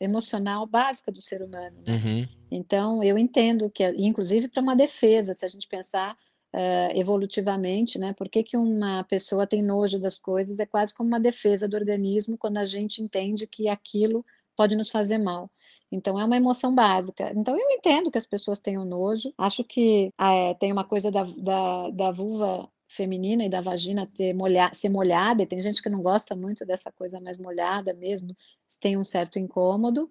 [0.00, 1.76] emocional básica do ser humano.
[1.86, 1.94] Né?
[1.94, 2.28] Uhum.
[2.50, 6.16] Então, eu entendo que, inclusive para uma defesa, se a gente pensar
[6.52, 8.12] uh, evolutivamente, né?
[8.12, 10.58] Por que, que uma pessoa tem nojo das coisas?
[10.58, 14.24] É quase como uma defesa do organismo quando a gente entende que aquilo
[14.56, 15.48] pode nos fazer mal.
[15.92, 17.32] Então é uma emoção básica.
[17.34, 19.32] Então eu entendo que as pessoas tenham nojo.
[19.38, 24.34] Acho que é, tem uma coisa da, da, da vulva feminina e da vagina ter
[24.34, 28.36] molha, ser molhada, e tem gente que não gosta muito dessa coisa mais molhada mesmo,
[28.80, 30.10] tem um certo incômodo.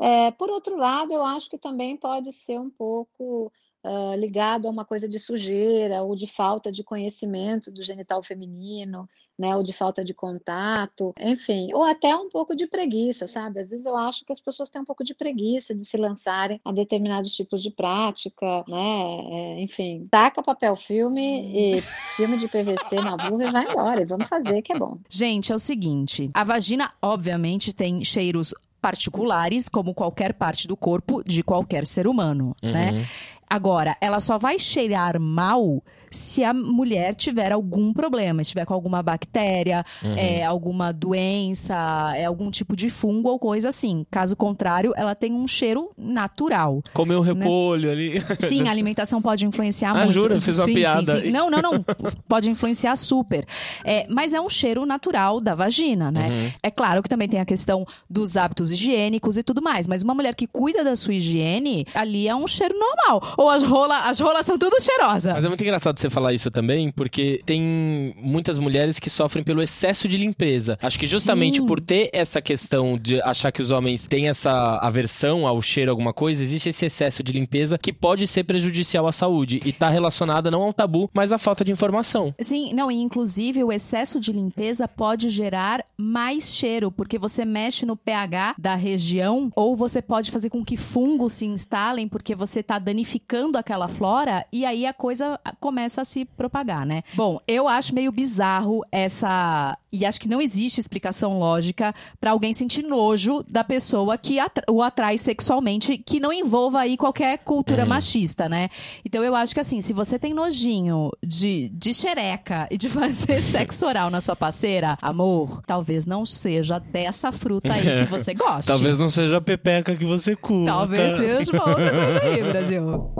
[0.00, 3.52] É, por outro lado, eu acho que também pode ser um pouco
[3.84, 9.08] uh, ligado a uma coisa de sujeira ou de falta de conhecimento do genital feminino,
[9.38, 13.60] né, ou de falta de contato, enfim, ou até um pouco de preguiça, sabe?
[13.60, 16.60] Às vezes eu acho que as pessoas têm um pouco de preguiça de se lançarem
[16.64, 19.18] a determinados tipos de prática, né?
[19.30, 21.82] É, enfim, taca papel filme e
[22.16, 24.98] filme de PVC na vulva e vai embora, e vamos fazer que é bom.
[25.08, 31.24] Gente, é o seguinte, a vagina obviamente tem cheiros particulares, como qualquer parte do corpo
[31.24, 32.90] de qualquer ser humano, né?
[32.90, 32.96] uhum.
[32.98, 33.06] né?
[33.54, 35.80] Agora, ela só vai cheirar mal
[36.14, 40.14] se a mulher tiver algum problema, estiver com alguma bactéria, uhum.
[40.16, 41.74] é, alguma doença,
[42.16, 44.06] é, algum tipo de fungo ou coisa assim.
[44.10, 46.82] Caso contrário, ela tem um cheiro natural.
[46.92, 47.32] Comer um né?
[47.32, 47.92] repolho né?
[47.92, 48.24] ali.
[48.38, 50.12] Sim, a alimentação pode influenciar ah, muito.
[50.12, 50.40] jura?
[50.40, 51.18] Fiz uma sim, piada.
[51.18, 51.30] Sim, sim.
[51.32, 51.84] Não, não, não.
[52.28, 53.44] pode influenciar super.
[53.84, 56.28] É, mas é um cheiro natural da vagina, né?
[56.28, 56.50] Uhum.
[56.62, 60.14] É claro que também tem a questão dos hábitos higiênicos e tudo mais, mas uma
[60.14, 63.34] mulher que cuida da sua higiene, ali é um cheiro normal.
[63.44, 65.34] Ou as rolas, as rolas são tudo cheirosas.
[65.34, 69.60] Mas é muito engraçado você falar isso também, porque tem muitas mulheres que sofrem pelo
[69.60, 70.78] excesso de limpeza.
[70.80, 71.66] Acho que justamente Sim.
[71.66, 76.14] por ter essa questão de achar que os homens têm essa aversão ao cheiro alguma
[76.14, 80.50] coisa, existe esse excesso de limpeza que pode ser prejudicial à saúde e tá relacionada
[80.50, 82.34] não ao tabu, mas à falta de informação.
[82.40, 87.84] Sim, não, e inclusive o excesso de limpeza pode gerar mais cheiro, porque você mexe
[87.84, 92.62] no pH da região ou você pode fazer com que fungos se instalem porque você
[92.62, 93.23] tá danificando
[93.58, 97.02] aquela flora e aí a coisa começa a se propagar, né?
[97.14, 99.76] Bom, eu acho meio bizarro essa.
[99.92, 104.82] E acho que não existe explicação lógica para alguém sentir nojo da pessoa que o
[104.82, 107.90] atrai sexualmente, que não envolva aí qualquer cultura uhum.
[107.90, 108.68] machista, né?
[109.04, 113.40] Então eu acho que assim, se você tem nojinho de, de xereca e de fazer
[113.42, 118.72] sexo oral na sua parceira, amor, talvez não seja dessa fruta aí que você gosta.
[118.72, 120.72] talvez não seja a pepeca que você curta.
[120.72, 123.13] Talvez seja uma outra coisa aí, Brasil.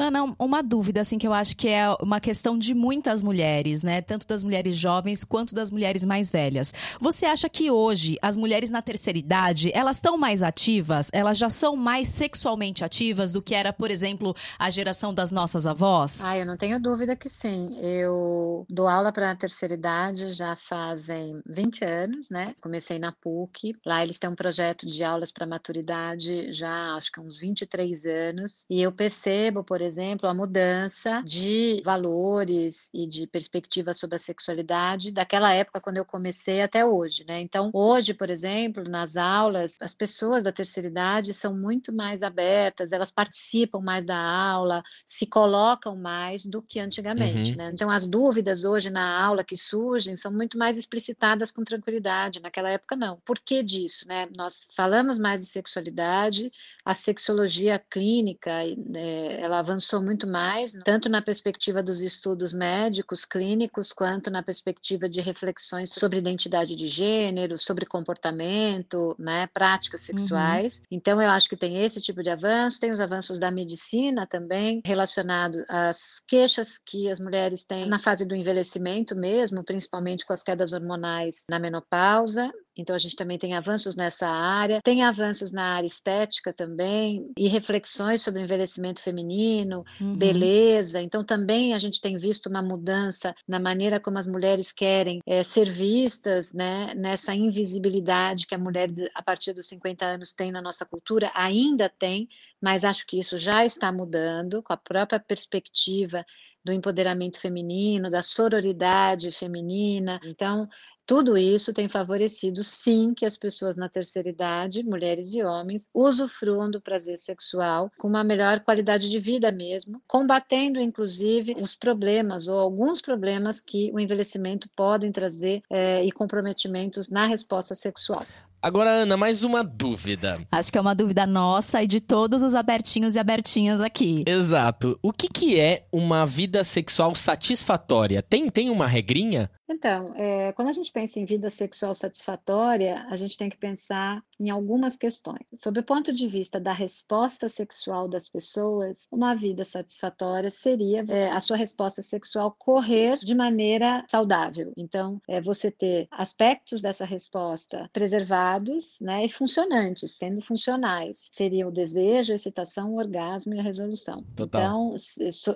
[0.00, 4.00] Ana, uma dúvida, assim, que eu acho que é uma questão de muitas mulheres, né?
[4.00, 6.72] Tanto das mulheres jovens quanto das mulheres mais velhas.
[6.98, 11.10] Você acha que hoje as mulheres na terceira idade, elas estão mais ativas?
[11.12, 15.66] Elas já são mais sexualmente ativas do que era, por exemplo, a geração das nossas
[15.66, 16.24] avós?
[16.24, 17.76] Ah, eu não tenho dúvida que sim.
[17.78, 22.54] Eu dou aula para a terceira idade já fazem 20 anos, né?
[22.62, 23.74] Comecei na PUC.
[23.84, 28.64] Lá eles têm um projeto de aulas para maturidade já acho que uns 23 anos.
[28.70, 34.18] E eu percebo, por exemplo, exemplo, a mudança de valores e de perspectiva sobre a
[34.18, 37.40] sexualidade daquela época quando eu comecei até hoje, né?
[37.40, 42.92] Então, hoje, por exemplo, nas aulas, as pessoas da terceira idade são muito mais abertas,
[42.92, 47.56] elas participam mais da aula, se colocam mais do que antigamente, uhum.
[47.56, 47.70] né?
[47.74, 52.40] Então, as dúvidas hoje na aula que surgem são muito mais explicitadas com tranquilidade.
[52.40, 53.18] Naquela época, não.
[53.24, 54.28] Por que disso, né?
[54.36, 56.52] Nós falamos mais de sexualidade,
[56.84, 58.52] a sexologia clínica,
[58.86, 64.42] né, ela avançou avançou muito mais, tanto na perspectiva dos estudos médicos, clínicos, quanto na
[64.42, 70.18] perspectiva de reflexões sobre identidade de gênero, sobre comportamento, né, práticas uhum.
[70.18, 70.76] sexuais.
[70.76, 70.82] Uhum.
[70.90, 74.82] Então, eu acho que tem esse tipo de avanço, tem os avanços da medicina também,
[74.84, 80.42] relacionado às queixas que as mulheres têm na fase do envelhecimento mesmo, principalmente com as
[80.42, 85.74] quedas hormonais na menopausa, então, a gente também tem avanços nessa área, tem avanços na
[85.74, 90.16] área estética também, e reflexões sobre envelhecimento feminino, uhum.
[90.16, 91.00] beleza.
[91.00, 95.42] Então, também a gente tem visto uma mudança na maneira como as mulheres querem é,
[95.42, 100.62] ser vistas, né, nessa invisibilidade que a mulher, a partir dos 50 anos, tem na
[100.62, 102.28] nossa cultura, ainda tem,
[102.60, 106.24] mas acho que isso já está mudando, com a própria perspectiva
[106.64, 110.20] do empoderamento feminino, da sororidade feminina.
[110.24, 110.68] Então,
[111.06, 116.70] tudo isso tem favorecido, sim, que as pessoas na terceira idade, mulheres e homens, usufruam
[116.70, 122.58] do prazer sexual com uma melhor qualidade de vida mesmo, combatendo, inclusive, os problemas ou
[122.58, 128.24] alguns problemas que o envelhecimento podem trazer é, e comprometimentos na resposta sexual.
[128.62, 130.38] Agora, Ana, mais uma dúvida.
[130.52, 134.22] Acho que é uma dúvida nossa e de todos os abertinhos e abertinhas aqui.
[134.26, 134.98] Exato.
[135.02, 138.20] O que, que é uma vida sexual satisfatória?
[138.22, 139.50] Tem, tem uma regrinha?
[139.70, 144.20] Então, é, quando a gente pensa em vida sexual satisfatória, a gente tem que pensar
[144.38, 145.46] em algumas questões.
[145.54, 151.30] Sob o ponto de vista da resposta sexual das pessoas, uma vida satisfatória seria é,
[151.30, 154.72] a sua resposta sexual correr de maneira saudável.
[154.76, 161.30] Então, é você ter aspectos dessa resposta preservados né, e funcionantes, sendo funcionais.
[161.32, 164.24] Seria o desejo, a excitação, o orgasmo e a resolução.
[164.34, 164.60] Total.
[164.60, 164.96] Então,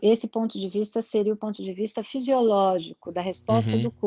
[0.03, 3.83] esse ponto de vista seria o ponto de vista fisiológico da resposta uhum.
[3.83, 4.04] do corpo.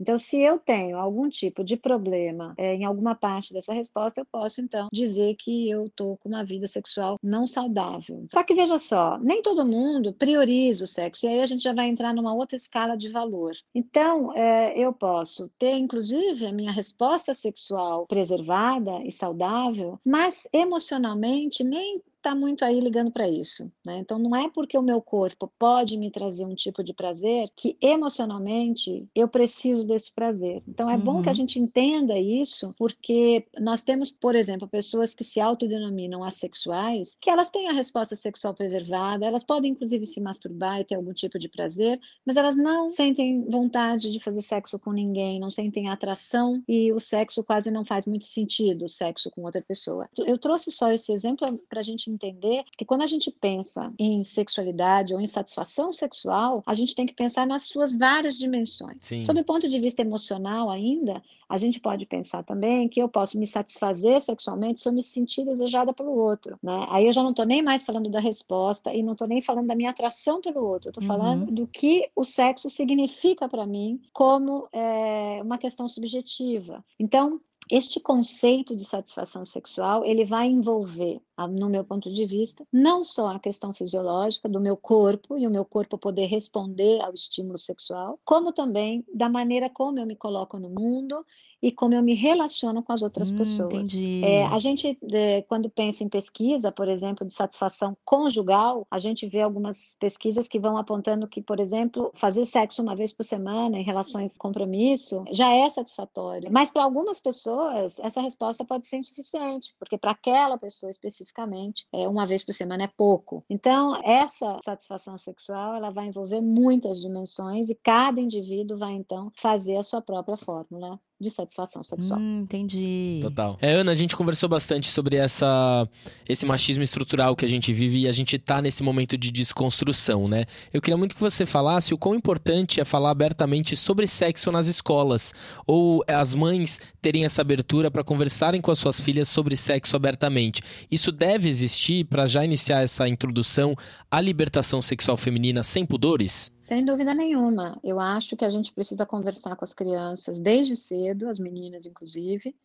[0.00, 4.26] Então, se eu tenho algum tipo de problema é, em alguma parte dessa resposta, eu
[4.26, 8.24] posso então dizer que eu estou com uma vida sexual não saudável.
[8.30, 11.72] Só que veja só, nem todo mundo prioriza o sexo, e aí a gente já
[11.72, 13.52] vai entrar numa outra escala de valor.
[13.74, 21.62] Então, é, eu posso ter, inclusive, a minha resposta sexual preservada e saudável, mas emocionalmente
[21.62, 23.70] nem está muito aí ligando para isso.
[23.86, 23.98] Né?
[23.98, 27.76] Então, não é porque o meu corpo pode me trazer um tipo de prazer que
[27.80, 30.60] emocionalmente eu preciso desse prazer.
[30.66, 31.00] Então, é uhum.
[31.00, 31.36] bom que a uhum.
[31.36, 37.48] gente entenda isso, porque nós temos, por exemplo, pessoas que se autodenominam assexuais, que elas
[37.48, 41.48] têm a resposta sexual preservada, elas podem inclusive se masturbar e ter algum tipo de
[41.48, 46.92] prazer, mas elas não sentem vontade de fazer sexo com ninguém, não sentem atração e
[46.92, 50.08] o sexo quase não faz muito sentido, o sexo com outra pessoa.
[50.18, 54.24] Eu trouxe só esse exemplo para a gente entender que quando a gente pensa em
[54.24, 58.96] sexualidade ou em satisfação sexual, a gente tem que pensar nas suas várias dimensões.
[59.00, 59.24] Sim.
[59.24, 63.38] Sob o ponto de vista emocional ainda, a gente pode pensar também que eu posso
[63.38, 66.86] me satisfazer sexualmente se eu me sentir desejada pelo outro, né?
[66.90, 69.66] Aí eu já não estou nem mais falando da resposta e não estou nem falando
[69.66, 71.08] da minha atração pelo outro, eu estou uhum.
[71.08, 76.84] falando do que o sexo significa para mim como é, uma questão subjetiva.
[76.98, 83.04] Então, este conceito de satisfação sexual ele vai envolver no meu ponto de vista, não
[83.04, 87.58] só a questão fisiológica do meu corpo e o meu corpo poder responder ao estímulo
[87.58, 91.24] sexual, como também da maneira como eu me coloco no mundo
[91.62, 93.72] e como eu me relaciono com as outras hum, pessoas.
[93.72, 94.24] Entendi.
[94.24, 99.26] É, a gente, é, quando pensa em pesquisa, por exemplo, de satisfação conjugal, a gente
[99.26, 103.78] vê algumas pesquisas que vão apontando que, por exemplo, fazer sexo uma vez por semana
[103.78, 106.50] em relações compromisso já é satisfatório.
[106.52, 107.55] Mas para algumas pessoas,
[108.02, 112.84] essa resposta pode ser insuficiente, porque para aquela pessoa especificamente, é, uma vez por semana
[112.84, 113.44] é pouco.
[113.48, 119.76] Então, essa satisfação sexual, ela vai envolver muitas dimensões e cada indivíduo vai, então, fazer
[119.76, 122.20] a sua própria fórmula de satisfação sexual.
[122.20, 123.20] Hum, entendi.
[123.22, 123.56] Total.
[123.60, 125.88] É, Ana, a gente conversou bastante sobre essa,
[126.28, 130.28] esse machismo estrutural que a gente vive e a gente tá nesse momento de desconstrução,
[130.28, 130.44] né?
[130.72, 134.66] Eu queria muito que você falasse o quão importante é falar abertamente sobre sexo nas
[134.66, 135.32] escolas,
[135.66, 140.60] ou as mães terem essa abertura para conversarem com as suas filhas sobre sexo abertamente.
[140.90, 143.74] Isso deve existir para já iniciar essa introdução
[144.10, 146.52] à libertação sexual feminina sem pudores?
[146.66, 147.78] Sem dúvida nenhuma.
[147.84, 152.56] Eu acho que a gente precisa conversar com as crianças desde cedo, as meninas inclusive,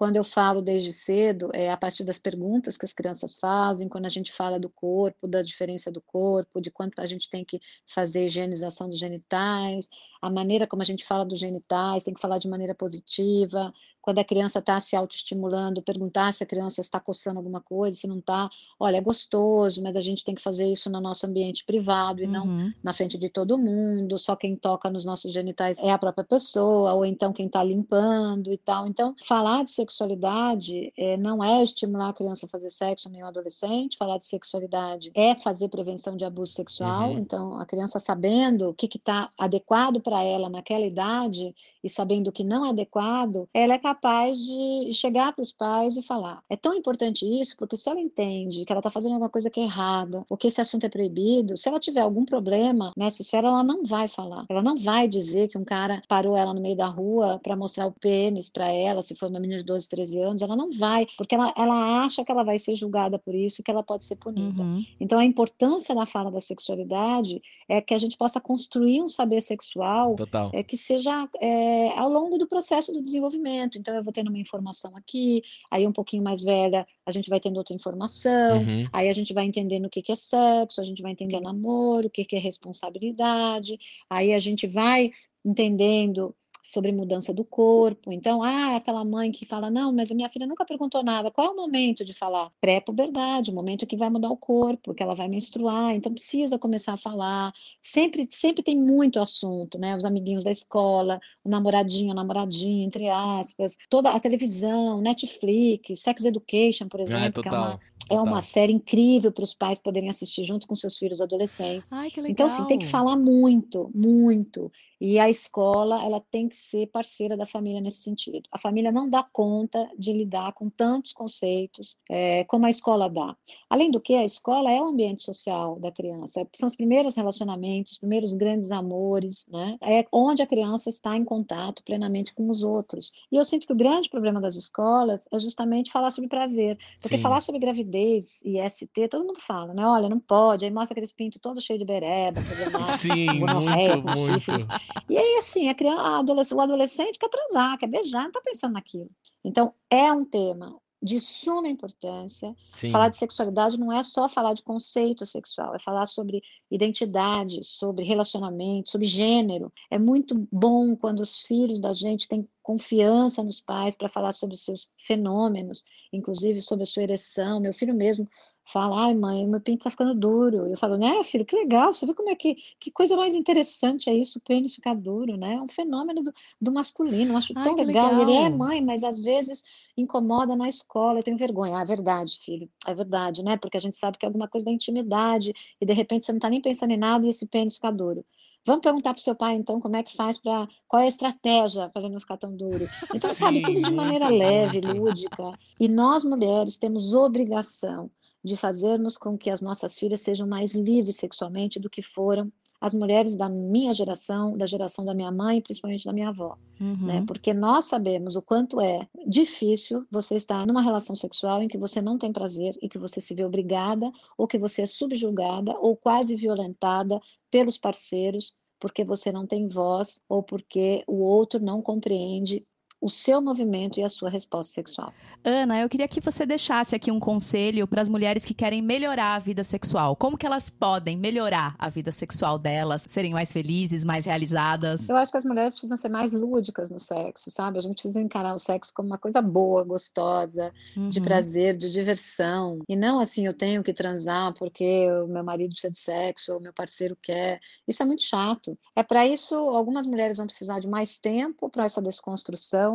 [0.00, 4.06] quando eu falo desde cedo, é a partir das perguntas que as crianças fazem, quando
[4.06, 7.60] a gente fala do corpo, da diferença do corpo, de quanto a gente tem que
[7.86, 9.90] fazer higienização dos genitais,
[10.22, 13.70] a maneira como a gente fala dos genitais, tem que falar de maneira positiva.
[14.00, 18.06] Quando a criança está se autoestimulando, perguntar se a criança está coçando alguma coisa, se
[18.06, 18.48] não está.
[18.78, 22.24] Olha, é gostoso, mas a gente tem que fazer isso no nosso ambiente privado e
[22.24, 22.32] uhum.
[22.32, 24.18] não na frente de todo mundo.
[24.18, 28.50] Só quem toca nos nossos genitais é a própria pessoa, ou então quem está limpando
[28.50, 28.86] e tal.
[28.86, 33.26] Então, falar de sexualidade é, não é estimular a criança a fazer sexo nem o
[33.26, 37.10] adolescente, falar de sexualidade é fazer prevenção de abuso sexual.
[37.10, 37.18] Uhum.
[37.18, 42.32] Então, a criança sabendo o que está adequado para ela naquela idade e sabendo o
[42.32, 46.42] que não é adequado, ela é capaz de chegar para os pais e falar.
[46.48, 49.60] É tão importante isso, porque se ela entende que ela está fazendo alguma coisa que
[49.60, 53.48] é errada, ou que esse assunto é proibido, se ela tiver algum problema nessa esfera,
[53.48, 54.46] ela não vai falar.
[54.48, 57.86] Ela não vai dizer que um cara parou ela no meio da rua para mostrar
[57.86, 60.70] o pênis para ela, se for uma menina de 12 12, 13 anos, ela não
[60.70, 64.04] vai, porque ela, ela acha que ela vai ser julgada por isso, que ela pode
[64.04, 64.62] ser punida.
[64.62, 64.84] Uhum.
[65.00, 69.40] Então, a importância da fala da sexualidade é que a gente possa construir um saber
[69.40, 70.14] sexual
[70.52, 73.78] é, que seja é, ao longo do processo do desenvolvimento.
[73.78, 77.40] Então, eu vou tendo uma informação aqui, aí um pouquinho mais velha, a gente vai
[77.40, 78.86] tendo outra informação, uhum.
[78.92, 82.08] aí a gente vai entendendo o que, que é sexo, a gente vai entendendo namoro,
[82.08, 85.10] o que, que é responsabilidade, aí a gente vai
[85.44, 88.12] entendendo sobre mudança do corpo.
[88.12, 91.30] Então, ah, aquela mãe que fala: "Não, mas a minha filha nunca perguntou nada".
[91.30, 92.50] Qual é o momento de falar?
[92.60, 96.94] Pré-puberdade, o momento que vai mudar o corpo, que ela vai menstruar, então precisa começar
[96.94, 97.52] a falar.
[97.80, 99.96] Sempre sempre tem muito assunto, né?
[99.96, 106.24] Os amiguinhos da escola, o namoradinho, a namoradinha, entre aspas, toda a televisão, Netflix, Sex
[106.24, 107.80] Education, por exemplo, é, que é uma
[108.10, 111.92] é uma série incrível para os pais poderem assistir junto com seus filhos adolescentes.
[111.92, 112.32] Ai, que legal.
[112.32, 114.70] Então, assim, tem que falar muito, muito.
[115.00, 118.42] E a escola, ela tem que ser parceira da família nesse sentido.
[118.52, 123.34] A família não dá conta de lidar com tantos conceitos é, como a escola dá.
[123.68, 126.46] Além do que, a escola é o ambiente social da criança.
[126.54, 129.78] São os primeiros relacionamentos, os primeiros grandes amores, né?
[129.82, 133.10] É onde a criança está em contato plenamente com os outros.
[133.32, 136.78] E eu sinto que o grande problema das escolas é justamente falar sobre prazer.
[137.00, 137.22] Porque Sim.
[137.22, 139.86] falar sobre gravidez e ST, todo mundo fala, né?
[139.86, 142.40] Olha, não pode, aí mostra aqueles pintos todo cheio de bereba,
[142.98, 144.89] Sim, muito, muito.
[145.08, 148.40] E aí, assim, a criança, a adolescente, o adolescente quer transar, quer beijar, não tá
[148.44, 149.10] pensando naquilo.
[149.44, 152.54] Então, é um tema de suma importância.
[152.72, 152.90] Sim.
[152.90, 158.04] Falar de sexualidade não é só falar de conceito sexual, é falar sobre identidade, sobre
[158.04, 159.72] relacionamento, sobre gênero.
[159.90, 164.54] É muito bom quando os filhos da gente têm confiança nos pais para falar sobre
[164.54, 165.82] os seus fenômenos,
[166.12, 167.60] inclusive sobre a sua ereção.
[167.60, 168.28] Meu filho mesmo
[168.70, 170.66] fala, ai mãe, meu pinto tá ficando duro.
[170.66, 174.08] Eu falo, né, filho, que legal, você vê como é que, que coisa mais interessante
[174.08, 175.54] é isso, o pênis ficar duro, né?
[175.54, 178.14] É um fenômeno do, do masculino, eu acho ai, tão legal.
[178.14, 178.20] legal.
[178.20, 179.62] Ele é mãe, mas às vezes
[179.96, 181.78] incomoda na escola, eu tenho vergonha.
[181.78, 183.56] Ah, é verdade, filho, é verdade, né?
[183.56, 186.40] Porque a gente sabe que é alguma coisa da intimidade e de repente você não
[186.40, 188.24] tá nem pensando em nada e esse pênis fica duro.
[188.66, 190.68] Vamos perguntar para o seu pai, então, como é que faz para.
[190.86, 192.86] Qual é a estratégia para ele não ficar tão duro?
[193.14, 195.52] Então, Sim, sabe, tudo de maneira leve, lúdica.
[195.78, 198.10] E nós, mulheres, temos obrigação
[198.42, 202.94] de fazermos com que as nossas filhas sejam mais livres sexualmente do que foram as
[202.94, 206.56] mulheres da minha geração, da geração da minha mãe, principalmente da minha avó.
[206.80, 207.06] Uhum.
[207.06, 207.24] Né?
[207.26, 212.00] Porque nós sabemos o quanto é difícil você estar numa relação sexual em que você
[212.00, 215.94] não tem prazer e que você se vê obrigada, ou que você é subjugada ou
[215.94, 217.20] quase violentada
[217.50, 222.66] pelos parceiros porque você não tem voz ou porque o outro não compreende
[223.00, 225.12] o seu movimento e a sua resposta sexual.
[225.42, 229.36] Ana, eu queria que você deixasse aqui um conselho para as mulheres que querem melhorar
[229.36, 230.14] a vida sexual.
[230.14, 235.08] Como que elas podem melhorar a vida sexual delas, serem mais felizes, mais realizadas?
[235.08, 237.78] Eu acho que as mulheres precisam ser mais lúdicas no sexo, sabe?
[237.78, 241.08] A gente precisa encarar o sexo como uma coisa boa, gostosa, uhum.
[241.08, 242.80] de prazer, de diversão.
[242.86, 246.58] E não assim, eu tenho que transar porque o meu marido precisa de sexo, ou
[246.58, 247.60] o meu parceiro quer.
[247.88, 248.76] Isso é muito chato.
[248.94, 252.89] É para isso, algumas mulheres vão precisar de mais tempo para essa desconstrução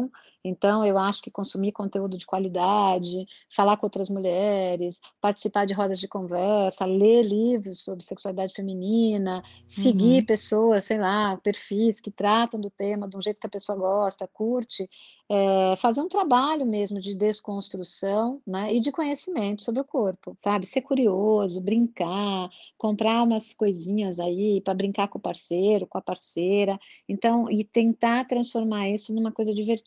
[0.45, 5.99] então, eu acho que consumir conteúdo de qualidade, falar com outras mulheres, participar de rodas
[5.99, 10.25] de conversa, ler livros sobre sexualidade feminina, seguir uhum.
[10.25, 14.29] pessoas, sei lá, perfis que tratam do tema de um jeito que a pessoa gosta,
[14.31, 14.87] curte,
[15.27, 20.67] é, fazer um trabalho mesmo de desconstrução né, e de conhecimento sobre o corpo, sabe?
[20.67, 26.77] Ser curioso, brincar, comprar umas coisinhas aí para brincar com o parceiro, com a parceira,
[27.09, 29.84] então, e tentar transformar isso numa coisa divertida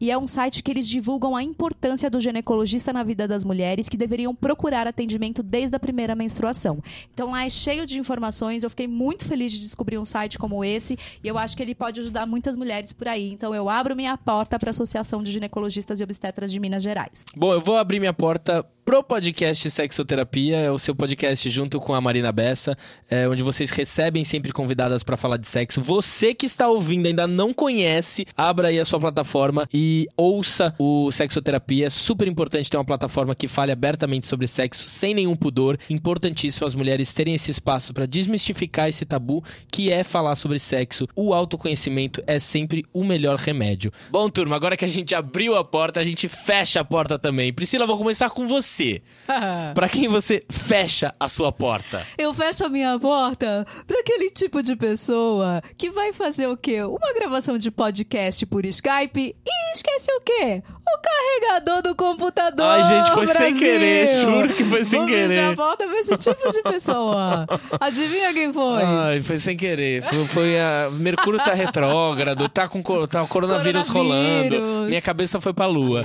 [0.00, 3.88] e é um site que eles divulgam a importância do ginecologista na vida das mulheres
[3.88, 6.82] que deveriam procurar atendimento desde a primeira menstruação.
[7.12, 8.62] Então lá é cheio de informações.
[8.62, 11.74] Eu fiquei muito feliz de descobrir um site como esse e eu acho que ele
[11.74, 13.32] pode ajudar muitas mulheres por aí.
[13.32, 17.24] Então eu abro minha porta para a Associação de Ginecologistas e Obstetras de Minas Gerais.
[17.36, 21.92] Bom, eu vou abrir minha porta pro podcast Sexoterapia, é o seu podcast junto com
[21.92, 22.74] a Marina Bessa,
[23.10, 25.82] é, onde vocês recebem sempre convidadas para falar de sexo.
[25.82, 31.12] Você que está ouvindo ainda não conhece, abra aí a sua plataforma e ouça o
[31.12, 31.88] Sexoterapia.
[31.88, 35.78] É super importante ter uma plataforma que fale abertamente sobre sexo sem nenhum pudor.
[35.90, 41.06] Importantíssimo as mulheres terem esse espaço para desmistificar esse tabu que é falar sobre sexo.
[41.14, 43.92] O autoconhecimento é sempre o melhor remédio.
[44.10, 47.52] Bom, turma, agora que a gente abriu a porta, a gente fecha a porta também.
[47.52, 49.02] Priscila, vou começar com você você?
[49.74, 52.06] para quem você fecha a sua porta?
[52.16, 56.82] Eu fecho a minha porta para aquele tipo de pessoa que vai fazer o quê?
[56.82, 60.62] Uma gravação de podcast por Skype e esquece o quê?
[60.94, 62.66] O carregador do computador.
[62.66, 63.46] Ai, gente, foi Brasil.
[63.46, 65.54] sem querer, juro que foi sem Vou querer.
[65.54, 67.46] Vou a porta pra esse tipo de pessoa.
[67.80, 68.82] Adivinha quem foi?
[68.82, 70.02] Ai, foi sem querer.
[70.02, 74.88] Foi, foi a Mercúrio tá retrógrado, tá com tá o coronavírus, coronavírus rolando.
[74.88, 76.04] Minha cabeça foi pra lua.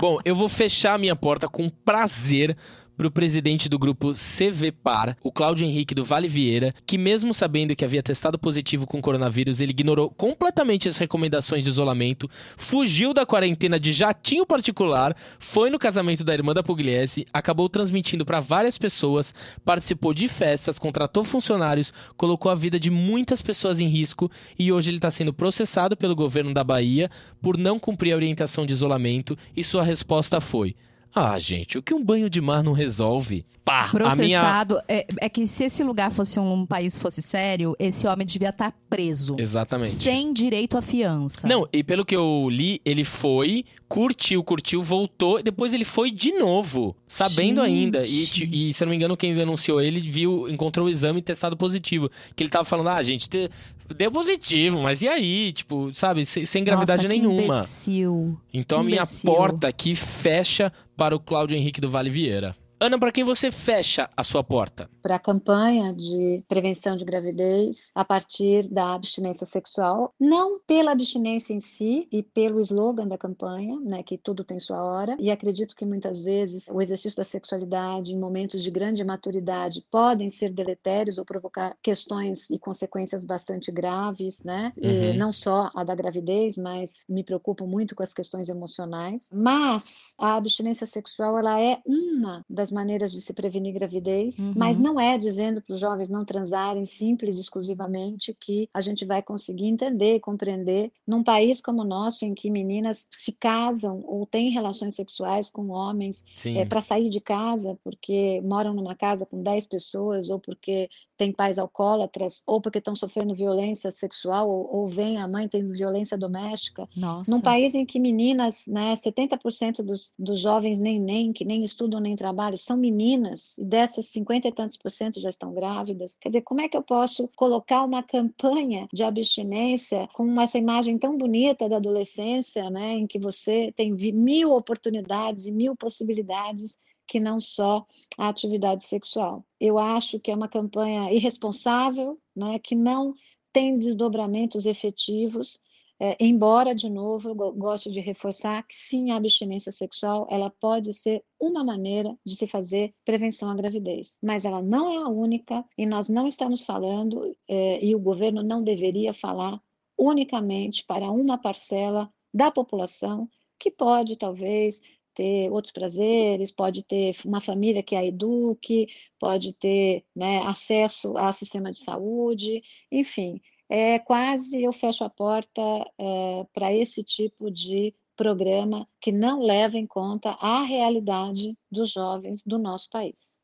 [0.00, 2.56] Bom, eu vou fechar a minha porta com prazer
[2.96, 7.76] para o presidente do grupo CVPAR, o Cláudio Henrique do Vale Vieira, que mesmo sabendo
[7.76, 13.26] que havia testado positivo com coronavírus, ele ignorou completamente as recomendações de isolamento, fugiu da
[13.26, 18.78] quarentena de jatinho particular, foi no casamento da irmã da Pugliese, acabou transmitindo para várias
[18.78, 19.34] pessoas,
[19.64, 24.90] participou de festas, contratou funcionários, colocou a vida de muitas pessoas em risco e hoje
[24.90, 27.10] ele está sendo processado pelo governo da Bahia
[27.42, 30.74] por não cumprir a orientação de isolamento e sua resposta foi:
[31.14, 33.44] ah, gente, o que um banho de mar não resolve?
[33.64, 34.74] Pá, Processado.
[34.74, 34.84] Minha...
[34.86, 38.50] É, é, que se esse lugar fosse um, um país fosse sério, esse homem devia
[38.50, 39.34] estar tá preso.
[39.38, 39.94] Exatamente.
[39.94, 41.48] Sem direito à fiança.
[41.48, 46.10] Não, e pelo que eu li, ele foi, curtiu, curtiu, voltou, e depois ele foi
[46.10, 47.74] de novo, sabendo gente.
[47.74, 48.02] ainda.
[48.06, 51.56] E, e, se eu não me engano, quem denunciou ele viu, encontrou o exame testado
[51.56, 52.08] positivo.
[52.36, 53.50] Que ele tava falando, ah, gente, te...
[53.94, 55.52] deu positivo, mas e aí?
[55.52, 57.42] Tipo, sabe, sem, sem gravidade Nossa, nenhuma.
[57.42, 58.40] Imbecil.
[58.52, 59.32] Então que a minha imbecil.
[59.32, 62.56] porta aqui fecha para o Cláudio Henrique do Vale Vieira.
[62.78, 64.90] Ana, para quem você fecha a sua porta?
[65.00, 71.54] Para a campanha de prevenção de gravidez a partir da abstinência sexual, não pela abstinência
[71.54, 75.74] em si e pelo slogan da campanha, né, que tudo tem sua hora, e acredito
[75.74, 81.16] que muitas vezes o exercício da sexualidade em momentos de grande maturidade podem ser deletérios
[81.16, 84.74] ou provocar questões e consequências bastante graves, né?
[84.76, 85.16] Uhum.
[85.16, 89.30] Não só a da gravidez, mas me preocupo muito com as questões emocionais.
[89.32, 94.54] Mas a abstinência sexual ela é uma das das maneiras de se prevenir gravidez, uhum.
[94.56, 99.22] mas não é dizendo para os jovens não transarem simples exclusivamente que a gente vai
[99.22, 104.26] conseguir entender e compreender num país como o nosso em que meninas se casam ou
[104.26, 109.40] têm relações sexuais com homens é, para sair de casa porque moram numa casa com
[109.42, 114.88] 10 pessoas ou porque têm pais alcoólatras ou porque estão sofrendo violência sexual ou, ou
[114.88, 116.88] vem a mãe tendo violência doméstica.
[116.96, 117.30] Nossa.
[117.30, 122.00] Num país em que meninas, né, 70% dos, dos jovens nem nem que nem estudam
[122.00, 126.16] nem trabalham são meninas, e dessas 50 e tantos por cento já estão grávidas.
[126.20, 130.98] Quer dizer, como é que eu posso colocar uma campanha de abstinência com essa imagem
[130.98, 137.20] tão bonita da adolescência, né, em que você tem mil oportunidades e mil possibilidades que
[137.20, 137.86] não só
[138.18, 139.44] a atividade sexual.
[139.60, 143.14] Eu acho que é uma campanha irresponsável, né, que não
[143.52, 145.60] tem desdobramentos efetivos
[145.98, 150.92] é, embora, de novo, eu gosto de reforçar que sim, a abstinência sexual ela pode
[150.92, 155.64] ser uma maneira de se fazer prevenção à gravidez, mas ela não é a única
[155.76, 159.60] e nós não estamos falando, é, e o governo não deveria falar
[159.98, 163.28] unicamente para uma parcela da população
[163.58, 164.82] que pode, talvez,
[165.14, 168.86] ter outros prazeres, pode ter uma família que a eduque,
[169.18, 175.60] pode ter né, acesso ao sistema de saúde, enfim, é, quase eu fecho a porta
[175.98, 182.42] é, para esse tipo de programa que não leva em conta a realidade dos jovens
[182.44, 183.40] do nosso país.